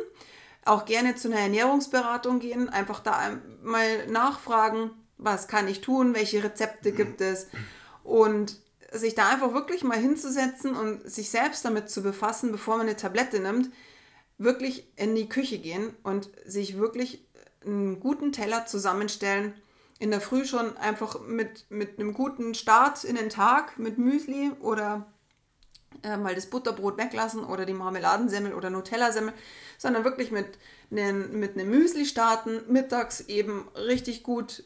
Auch 0.66 0.86
gerne 0.86 1.16
zu 1.16 1.30
einer 1.30 1.40
Ernährungsberatung 1.40 2.40
gehen, 2.40 2.70
einfach 2.70 3.00
da 3.00 3.20
mal 3.64 4.06
nachfragen, 4.08 4.92
was 5.20 5.48
kann 5.48 5.68
ich 5.68 5.82
tun, 5.82 6.16
welche 6.16 6.44
Rezepte 6.44 6.92
gibt 6.92 7.22
es 7.22 7.48
und 8.04 8.58
sich 8.92 9.14
da 9.14 9.30
einfach 9.30 9.54
wirklich 9.54 9.84
mal 9.84 10.00
hinzusetzen 10.00 10.76
und 10.76 11.08
sich 11.10 11.30
selbst 11.30 11.64
damit 11.64 11.90
zu 11.90 12.02
befassen, 12.02 12.52
bevor 12.52 12.78
man 12.78 12.88
eine 12.88 12.96
Tablette 12.96 13.40
nimmt, 13.40 13.70
wirklich 14.38 14.92
in 14.96 15.16
die 15.16 15.30
Küche 15.30 15.60
gehen 15.60 15.94
und 16.02 16.30
sich 16.46 16.80
wirklich 16.80 17.28
einen 17.64 18.00
guten 18.00 18.32
Teller 18.32 18.66
zusammenstellen. 18.66 19.54
In 20.00 20.12
der 20.12 20.22
Früh 20.22 20.46
schon 20.46 20.78
einfach 20.78 21.20
mit, 21.22 21.70
mit 21.70 22.00
einem 22.00 22.14
guten 22.14 22.56
Start 22.56 23.04
in 23.04 23.18
den 23.18 23.30
Tag, 23.30 23.78
mit 23.78 23.98
Müsli 23.98 24.52
oder 24.62 25.06
äh, 26.04 26.16
mal 26.16 26.34
das 26.34 26.46
Butterbrot 26.46 26.98
weglassen 26.98 27.44
oder 27.44 27.66
die 27.66 27.74
Marmeladensemmel 27.74 28.54
oder 28.54 28.70
Nutella-Semmel, 28.70 29.34
sondern 29.78 30.06
wirklich 30.06 30.32
mit, 30.32 30.48
einem, 30.90 31.38
mit 31.38 31.56
einem 31.58 31.70
Müsli 31.70 32.06
starten, 32.06 32.62
mittags 32.70 33.22
eben 33.22 33.68
richtig 33.76 34.24
gut 34.24 34.64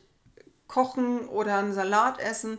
kochen 0.74 1.28
oder 1.28 1.58
einen 1.58 1.74
Salat 1.74 2.20
essen 2.20 2.58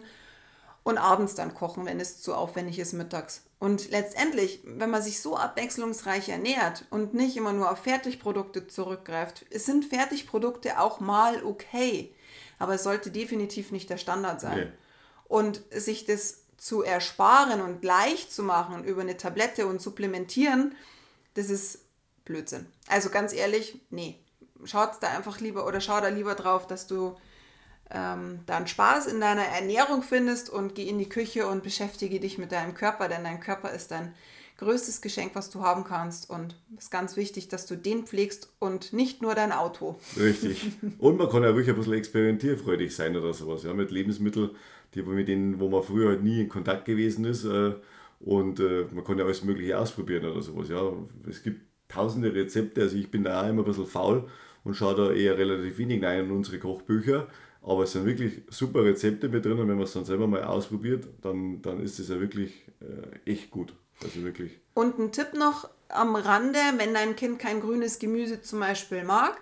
und 0.85 0.99
abends 0.99 1.35
dann 1.35 1.53
kochen, 1.53 1.85
wenn 1.85 1.99
es 1.99 2.23
zu 2.23 2.35
aufwendig 2.35 2.79
ist 2.79 2.93
mittags. 2.93 3.43
Und 3.59 3.91
letztendlich, 3.91 4.61
wenn 4.65 4.91
man 4.91 5.03
sich 5.03 5.21
so 5.21 5.37
abwechslungsreich 5.37 6.29
ernährt 6.29 6.85
und 6.91 7.15
nicht 7.15 7.37
immer 7.37 7.53
nur 7.53 7.73
auf 7.73 7.79
Fertigprodukte 7.79 8.69
zurückgreift, 8.69 9.47
sind 9.51 9.87
Fertigprodukte 9.87 10.79
auch 10.79 11.01
mal 11.01 11.43
okay. 11.43 12.15
Aber 12.61 12.75
es 12.75 12.85
sollte 12.85 13.11
definitiv 13.11 13.73
nicht 13.73 13.91
der 13.91 13.97
Standard 13.97 14.41
sein. 14.41 14.59
Nee. 14.59 14.73
Und 15.27 15.63
sich 15.71 16.05
das 16.05 16.43
zu 16.57 16.83
ersparen 16.83 17.63
und 17.63 17.83
leicht 17.83 18.33
zu 18.33 18.45
machen 18.45 18.85
über 18.85 19.01
eine 19.01 19.17
Tablette 19.17 19.67
und 19.67 19.83
supplementieren, 19.83 20.77
das 21.35 21.51
ist 21.51 21.81
Blödsinn. 22.25 22.67
Also 22.87 23.11
ganz 23.11 23.33
ehrlich, 23.33 23.81
nee. 23.91 24.21
Schaut 24.65 24.91
da 25.01 25.09
einfach 25.09 25.41
lieber 25.41 25.67
oder 25.67 25.81
schau 25.81 26.01
da 26.01 26.09
lieber 26.09 26.35
drauf, 26.35 26.67
dass 26.67 26.87
du 26.87 27.17
ähm, 27.91 28.41
dann 28.47 28.67
Spaß 28.67 29.07
in 29.07 29.21
deiner 29.21 29.45
Ernährung 29.45 30.03
findest 30.03 30.51
und 30.51 30.75
geh 30.75 30.89
in 30.89 30.99
die 30.99 31.09
Küche 31.09 31.47
und 31.47 31.63
beschäftige 31.63 32.21
dich 32.21 32.39
mit 32.39 32.53
deinem 32.53 32.75
Körper, 32.75 33.09
denn 33.09 33.25
dein 33.25 33.41
Körper 33.41 33.71
ist 33.71 33.91
dein 33.91 34.15
größtes 34.59 35.01
Geschenk, 35.01 35.35
was 35.35 35.51
du 35.51 35.63
haben 35.63 35.85
kannst. 35.85 36.31
Und 36.31 36.57
es 36.77 36.85
ist 36.85 36.91
ganz 36.91 37.17
wichtig, 37.17 37.49
dass 37.49 37.67
du 37.67 37.77
den 37.77 38.07
pflegst 38.07 38.53
und 38.59 38.93
nicht 38.93 39.23
nur 39.23 39.35
dein 39.35 39.53
Auto. 39.53 39.97
Richtig. 40.19 40.73
Und 40.99 41.19
man 41.19 41.29
kann 41.29 41.43
ja 41.43 41.51
ruhig 41.51 41.69
ein 41.69 41.77
bisschen 41.77 41.95
experimentierfreudig 41.95 42.95
sein 42.95 43.17
oder 43.17 43.35
sowas, 43.35 43.65
ja, 43.65 43.75
mit 43.75 43.91
Lebensmitteln, 43.91 44.51
die, 44.95 45.03
mit 45.03 45.29
denen, 45.29 45.59
wo 45.61 45.69
man 45.69 45.83
früher 45.83 46.11
halt 46.11 46.23
nie 46.23 46.41
in 46.41 46.49
Kontakt 46.49 46.85
gewesen 46.85 47.25
ist. 47.25 47.45
Äh, 47.45 47.75
und 48.21 48.61
äh, 48.61 48.87
man 48.93 49.05
kann 49.05 49.19
ja 49.19 49.25
alles 49.25 49.45
Mögliche 49.45 49.79
ausprobieren 49.79 50.25
oder 50.25 50.41
sowas. 50.41 50.69
Ja. 50.69 50.93
Es 51.29 51.43
gibt 51.43 51.61
tausende 51.89 52.35
Rezepte, 52.35 52.83
also 52.83 52.97
ich 52.97 53.11
bin 53.11 53.25
da 53.25 53.43
auch 53.43 53.49
immer 53.49 53.63
ein 53.63 53.67
bisschen 53.67 53.87
faul 53.87 54.29
und 54.63 54.75
schaue 54.75 54.95
da 54.95 55.13
eher 55.13 55.37
relativ 55.37 55.79
wenig 55.79 56.03
rein 56.03 56.25
in 56.25 56.31
unsere 56.31 56.59
Kochbücher. 56.59 57.29
Aber 57.67 57.85
es 57.85 57.93
sind 57.93 58.05
wirklich 58.05 58.43
super 58.51 58.85
Rezepte 58.85 59.29
mit 59.29 59.45
drin 59.45 59.59
und 59.59 59.69
wenn 59.69 59.77
man 59.77 59.85
es 59.85 59.93
dann 59.95 60.05
selber 60.05 60.27
mal 60.27 60.45
ausprobiert, 60.45 61.07
dann, 61.23 61.63
dann 61.63 61.81
ist 61.81 61.99
es 61.99 62.09
ja 62.09 62.21
wirklich 62.21 62.67
äh, 62.81 63.31
echt 63.31 63.51
gut. 63.51 63.75
Also 64.03 64.23
wirklich. 64.23 64.61
Und 64.75 64.99
ein 64.99 65.13
Tipp 65.13 65.35
noch 65.35 65.71
am 65.89 66.15
Rande, 66.17 66.59
wenn 66.77 66.93
dein 66.93 67.17
Kind 67.17 67.39
kein 67.39 67.61
grünes 67.61 67.99
Gemüse 67.99 68.43
zum 68.43 68.61
Beispiel 68.61 69.05
mag, 69.05 69.41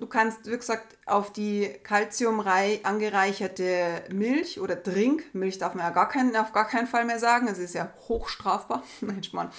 du 0.00 0.06
kannst, 0.06 0.50
wie 0.50 0.56
gesagt, 0.56 0.96
auf 1.06 1.32
die 1.32 1.68
kalziumreich 1.82 2.84
angereicherte 2.86 4.04
Milch 4.12 4.60
oder 4.60 4.82
Trink, 4.82 5.34
Milch 5.34 5.58
darf 5.58 5.74
man 5.74 5.86
ja 5.86 5.90
gar 5.90 6.08
keinen, 6.08 6.34
auf 6.36 6.52
gar 6.52 6.66
keinen 6.66 6.86
Fall 6.86 7.04
mehr 7.04 7.18
sagen, 7.18 7.48
es 7.48 7.58
ist 7.58 7.74
ja 7.74 7.92
hochstrafbar, 8.08 8.82
nein, 9.00 9.22
Mann. 9.32 9.50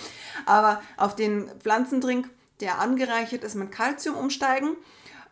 aber 0.45 0.81
auf 0.97 1.15
den 1.15 1.49
Pflanzendrink, 1.59 2.29
der 2.59 2.79
angereichert 2.79 3.43
ist 3.43 3.55
mit 3.55 3.71
Kalzium 3.71 4.15
umsteigen 4.15 4.75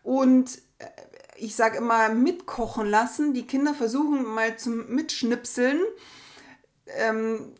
und 0.04 0.60
ich 1.40 1.56
sage 1.56 1.78
immer, 1.78 2.10
mitkochen 2.10 2.88
lassen. 2.88 3.34
Die 3.34 3.48
Kinder 3.48 3.74
versuchen 3.74 4.24
mal 4.24 4.58
zum 4.58 4.94
Mitschnipseln 4.94 5.80
ähm, 6.98 7.54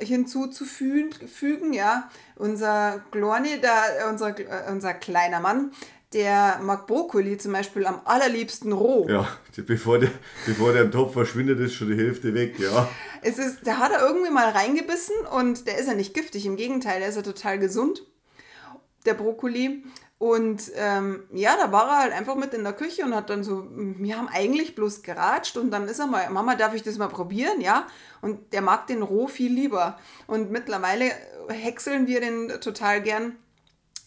hinzuzufügen. 0.00 1.72
Ja, 1.72 2.10
unser 2.36 3.04
Glorni, 3.10 3.60
da, 3.60 4.08
unser, 4.10 4.38
äh, 4.38 4.70
unser 4.70 4.94
kleiner 4.94 5.40
Mann, 5.40 5.72
der 6.12 6.60
mag 6.62 6.86
Brokkoli 6.86 7.38
zum 7.38 7.52
Beispiel 7.52 7.86
am 7.86 8.00
allerliebsten 8.04 8.72
roh. 8.72 9.06
Ja, 9.08 9.28
bevor 9.66 9.98
der, 9.98 10.10
bevor 10.46 10.72
der 10.72 10.82
im 10.82 10.90
Topf 10.90 11.14
verschwindet, 11.14 11.60
ist 11.60 11.74
schon 11.74 11.88
die 11.88 11.96
Hälfte 11.96 12.34
weg, 12.34 12.58
ja. 12.58 12.88
Es 13.22 13.38
ist, 13.38 13.66
da 13.66 13.78
hat 13.78 13.92
er 13.92 14.02
irgendwie 14.02 14.30
mal 14.30 14.50
reingebissen 14.50 15.14
und 15.38 15.66
der 15.66 15.78
ist 15.78 15.86
ja 15.86 15.94
nicht 15.94 16.14
giftig, 16.14 16.44
im 16.46 16.56
Gegenteil, 16.56 17.00
der 17.00 17.08
ist 17.08 17.16
ja 17.16 17.22
total 17.22 17.58
gesund, 17.58 18.04
der 19.06 19.14
Brokkoli. 19.14 19.84
Und 20.22 20.70
ähm, 20.76 21.24
ja, 21.32 21.56
da 21.56 21.72
war 21.72 21.88
er 21.88 21.98
halt 21.98 22.12
einfach 22.12 22.36
mit 22.36 22.54
in 22.54 22.62
der 22.62 22.74
Küche 22.74 23.02
und 23.02 23.12
hat 23.12 23.28
dann 23.28 23.42
so, 23.42 23.66
wir 23.72 24.16
haben 24.16 24.28
eigentlich 24.28 24.76
bloß 24.76 25.02
geratscht 25.02 25.56
und 25.56 25.72
dann 25.72 25.88
ist 25.88 25.98
er 25.98 26.06
mal, 26.06 26.30
Mama, 26.30 26.54
darf 26.54 26.74
ich 26.74 26.84
das 26.84 26.96
mal 26.96 27.08
probieren? 27.08 27.60
Ja. 27.60 27.88
Und 28.20 28.52
der 28.52 28.62
mag 28.62 28.86
den 28.86 29.02
roh 29.02 29.26
viel 29.26 29.52
lieber. 29.52 29.98
Und 30.28 30.52
mittlerweile 30.52 31.10
häckseln 31.48 32.06
wir 32.06 32.20
den 32.20 32.60
total 32.60 33.02
gern. 33.02 33.34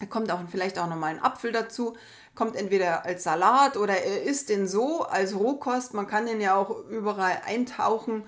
Da 0.00 0.06
kommt 0.06 0.32
auch 0.32 0.40
vielleicht 0.50 0.78
auch 0.78 0.88
nochmal 0.88 1.10
ein 1.10 1.22
Apfel 1.22 1.52
dazu. 1.52 1.98
Kommt 2.34 2.56
entweder 2.56 3.04
als 3.04 3.22
Salat 3.22 3.76
oder 3.76 3.98
er 3.98 4.22
isst 4.22 4.48
den 4.48 4.66
so 4.66 5.02
als 5.02 5.38
Rohkost. 5.38 5.92
Man 5.92 6.06
kann 6.06 6.24
den 6.24 6.40
ja 6.40 6.56
auch 6.56 6.82
überall 6.88 7.42
eintauchen 7.44 8.24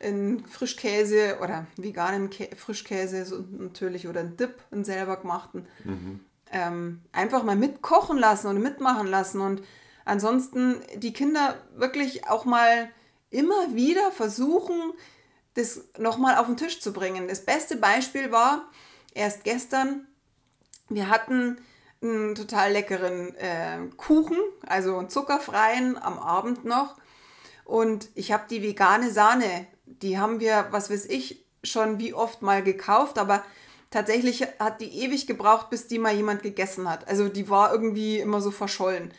in 0.00 0.44
Frischkäse 0.44 1.38
oder 1.42 1.66
veganen 1.78 2.28
Kä 2.28 2.54
Frischkäse 2.54 3.24
so 3.24 3.42
natürlich 3.52 4.06
oder 4.06 4.20
einen 4.20 4.36
Dip, 4.36 4.56
einen 4.70 4.84
selber 4.84 5.16
gemachten. 5.16 5.66
Mhm 5.84 6.20
ähm, 6.52 7.02
einfach 7.12 7.42
mal 7.42 7.56
mitkochen 7.56 8.18
lassen 8.18 8.46
und 8.48 8.62
mitmachen 8.62 9.06
lassen 9.06 9.40
und 9.40 9.62
ansonsten 10.04 10.80
die 10.96 11.12
Kinder 11.12 11.56
wirklich 11.74 12.28
auch 12.28 12.44
mal 12.44 12.90
immer 13.30 13.74
wieder 13.74 14.12
versuchen, 14.12 14.92
das 15.54 15.82
nochmal 15.98 16.36
auf 16.36 16.46
den 16.46 16.56
Tisch 16.56 16.80
zu 16.80 16.92
bringen. 16.92 17.28
Das 17.28 17.44
beste 17.44 17.76
Beispiel 17.76 18.30
war 18.30 18.68
erst 19.14 19.44
gestern, 19.44 20.06
wir 20.88 21.08
hatten 21.08 21.58
einen 22.02 22.34
total 22.34 22.72
leckeren 22.72 23.34
äh, 23.36 23.78
Kuchen, 23.96 24.38
also 24.66 24.98
einen 24.98 25.08
zuckerfreien 25.08 25.96
am 25.96 26.18
Abend 26.18 26.64
noch. 26.64 26.96
Und 27.64 28.08
ich 28.14 28.32
habe 28.32 28.44
die 28.50 28.62
vegane 28.62 29.10
Sahne, 29.10 29.66
die 29.86 30.18
haben 30.18 30.40
wir, 30.40 30.66
was 30.70 30.90
weiß 30.90 31.06
ich, 31.06 31.44
schon 31.62 31.98
wie 31.98 32.12
oft 32.12 32.42
mal 32.42 32.62
gekauft, 32.62 33.18
aber 33.18 33.44
tatsächlich 33.92 34.42
hat 34.58 34.80
die 34.80 35.02
ewig 35.02 35.26
gebraucht, 35.26 35.70
bis 35.70 35.86
die 35.86 35.98
mal 35.98 36.14
jemand 36.14 36.42
gegessen 36.42 36.88
hat. 36.88 37.06
Also 37.06 37.28
die 37.28 37.48
war 37.48 37.72
irgendwie 37.72 38.18
immer 38.18 38.40
so 38.40 38.50
verschollen. 38.50 39.12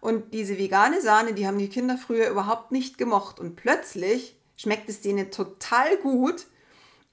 Und 0.00 0.32
diese 0.32 0.58
vegane 0.58 1.02
Sahne, 1.02 1.34
die 1.34 1.46
haben 1.46 1.58
die 1.58 1.68
Kinder 1.68 1.98
früher 1.98 2.30
überhaupt 2.30 2.72
nicht 2.72 2.96
gemocht. 2.96 3.40
Und 3.40 3.56
plötzlich 3.56 4.36
schmeckt 4.56 4.88
es 4.88 5.00
denen 5.00 5.30
total 5.30 5.96
gut. 5.98 6.46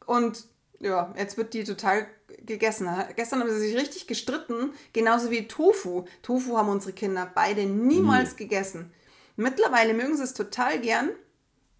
Und 0.05 0.45
ja, 0.79 1.13
jetzt 1.17 1.37
wird 1.37 1.53
die 1.53 1.63
total 1.63 2.07
gegessen. 2.45 2.87
Gestern 3.15 3.41
haben 3.41 3.49
sie 3.49 3.59
sich 3.59 3.75
richtig 3.75 4.07
gestritten, 4.07 4.71
genauso 4.93 5.31
wie 5.31 5.47
Tofu. 5.47 6.05
Tofu 6.21 6.57
haben 6.57 6.69
unsere 6.69 6.93
Kinder 6.93 7.29
beide 7.33 7.65
niemals 7.65 8.31
Nie. 8.31 8.37
gegessen. 8.37 8.91
Mittlerweile 9.35 9.93
mögen 9.93 10.17
sie 10.17 10.23
es 10.23 10.33
total 10.33 10.79
gern, 10.79 11.09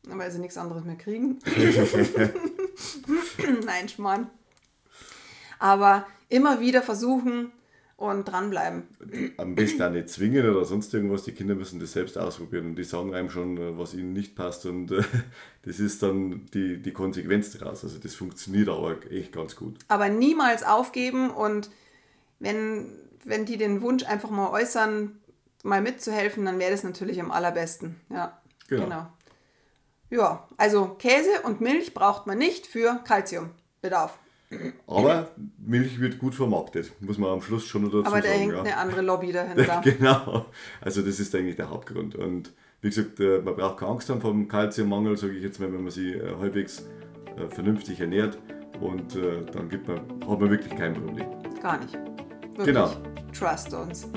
weil 0.07 0.31
sie 0.31 0.39
nichts 0.39 0.57
anderes 0.57 0.83
mehr 0.83 0.95
kriegen. 0.95 1.39
Nein, 3.65 3.89
Schmarrn. 3.89 4.29
Aber 5.59 6.05
immer 6.29 6.59
wieder 6.59 6.81
versuchen 6.81 7.51
und 7.97 8.25
dranbleiben. 8.25 8.83
Am 9.37 9.55
besten 9.55 9.81
auch 9.81 9.89
nicht 9.89 10.09
zwingen 10.09 10.47
oder 10.47 10.63
sonst 10.65 10.93
irgendwas. 10.93 11.23
Die 11.23 11.31
Kinder 11.31 11.55
müssen 11.55 11.79
das 11.79 11.93
selbst 11.93 12.17
ausprobieren 12.17 12.67
und 12.67 12.75
die 12.75 12.83
sagen 12.83 13.15
einem 13.15 13.31
schon, 13.31 13.57
äh, 13.57 13.77
was 13.77 13.95
ihnen 13.95 14.13
nicht 14.13 14.35
passt. 14.35 14.67
Und 14.67 14.91
äh, 14.91 15.01
das 15.63 15.79
ist 15.79 16.03
dann 16.03 16.45
die, 16.53 16.81
die 16.81 16.93
Konsequenz 16.93 17.57
daraus. 17.57 17.83
Also 17.83 17.97
das 17.97 18.13
funktioniert 18.13 18.69
aber 18.69 18.97
echt 19.11 19.33
ganz 19.33 19.55
gut. 19.55 19.79
Aber 19.87 20.09
niemals 20.09 20.63
aufgeben 20.63 21.31
und 21.31 21.71
wenn, 22.39 22.91
wenn 23.25 23.45
die 23.45 23.57
den 23.57 23.81
Wunsch 23.81 24.03
einfach 24.05 24.29
mal 24.29 24.51
äußern, 24.51 25.17
mal 25.63 25.81
mitzuhelfen, 25.81 26.45
dann 26.45 26.59
wäre 26.59 26.71
das 26.71 26.83
natürlich 26.83 27.19
am 27.19 27.31
allerbesten. 27.31 27.99
Ja, 28.09 28.39
genau. 28.67 28.83
genau. 28.83 29.07
Ja, 30.09 30.47
also 30.55 30.95
Käse 30.99 31.41
und 31.43 31.61
Milch 31.61 31.95
braucht 31.95 32.27
man 32.27 32.37
nicht 32.37 32.67
für 32.67 33.01
Kalziumbedarf. 33.03 34.17
Aber 34.87 35.29
Milch 35.57 35.99
wird 35.99 36.19
gut 36.19 36.33
vermarktet, 36.33 36.91
muss 37.01 37.17
man 37.17 37.31
am 37.31 37.41
Schluss 37.41 37.65
schon 37.65 37.83
dazu 37.83 37.97
sagen. 37.97 38.07
Aber 38.07 38.21
da 38.21 38.29
hängt 38.29 38.53
ja. 38.53 38.61
eine 38.61 38.77
andere 38.77 39.01
Lobby 39.01 39.31
dahinter. 39.31 39.81
genau, 39.83 40.45
also 40.79 41.01
das 41.01 41.19
ist 41.19 41.35
eigentlich 41.35 41.57
der 41.57 41.69
Hauptgrund. 41.69 42.15
Und 42.15 42.53
wie 42.81 42.89
gesagt, 42.89 43.19
äh, 43.19 43.39
man 43.39 43.55
braucht 43.55 43.77
keine 43.77 43.91
Angst 43.91 44.09
haben 44.09 44.21
vom 44.21 44.47
Kalziummangel, 44.47 45.17
sage 45.17 45.33
ich 45.33 45.43
jetzt 45.43 45.59
mal, 45.59 45.71
wenn 45.73 45.81
man 45.81 45.91
sich 45.91 46.15
äh, 46.15 46.35
halbwegs 46.39 46.85
äh, 47.35 47.49
vernünftig 47.49 47.99
ernährt. 47.99 48.37
Und 48.79 49.15
dann 49.15 49.69
gibt 49.69 49.87
man, 49.87 49.97
hat 49.97 50.39
man 50.39 50.51
wirklich 50.51 50.75
kein 50.75 50.93
Problem. 50.93 51.25
Gar 51.63 51.79
nicht. 51.79 51.95
Wirklich. 51.95 52.65
Genau. 52.67 52.91
Trust 53.33 53.73
uns. 53.73 54.07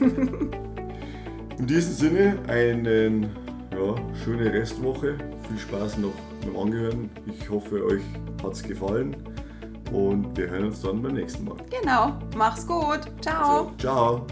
In 1.58 1.66
diesem 1.66 1.92
Sinne, 1.92 2.38
eine 2.48 3.28
ja, 3.72 3.94
schöne 4.24 4.50
Restwoche. 4.50 5.18
Viel 5.48 5.58
Spaß 5.58 5.98
noch 5.98 6.14
beim 6.42 6.56
Angehören. 6.56 7.10
Ich 7.26 7.50
hoffe, 7.50 7.84
euch 7.84 8.02
hat 8.42 8.54
es 8.54 8.62
gefallen. 8.62 9.14
Und 9.92 10.36
wir 10.36 10.48
hören 10.48 10.66
uns 10.66 10.80
dann 10.82 11.02
beim 11.02 11.14
nächsten 11.14 11.44
Mal. 11.44 11.56
Genau. 11.80 12.12
Mach's 12.36 12.66
gut. 12.66 13.00
Ciao. 13.20 13.42
Also, 13.42 13.72
ciao. 13.78 14.26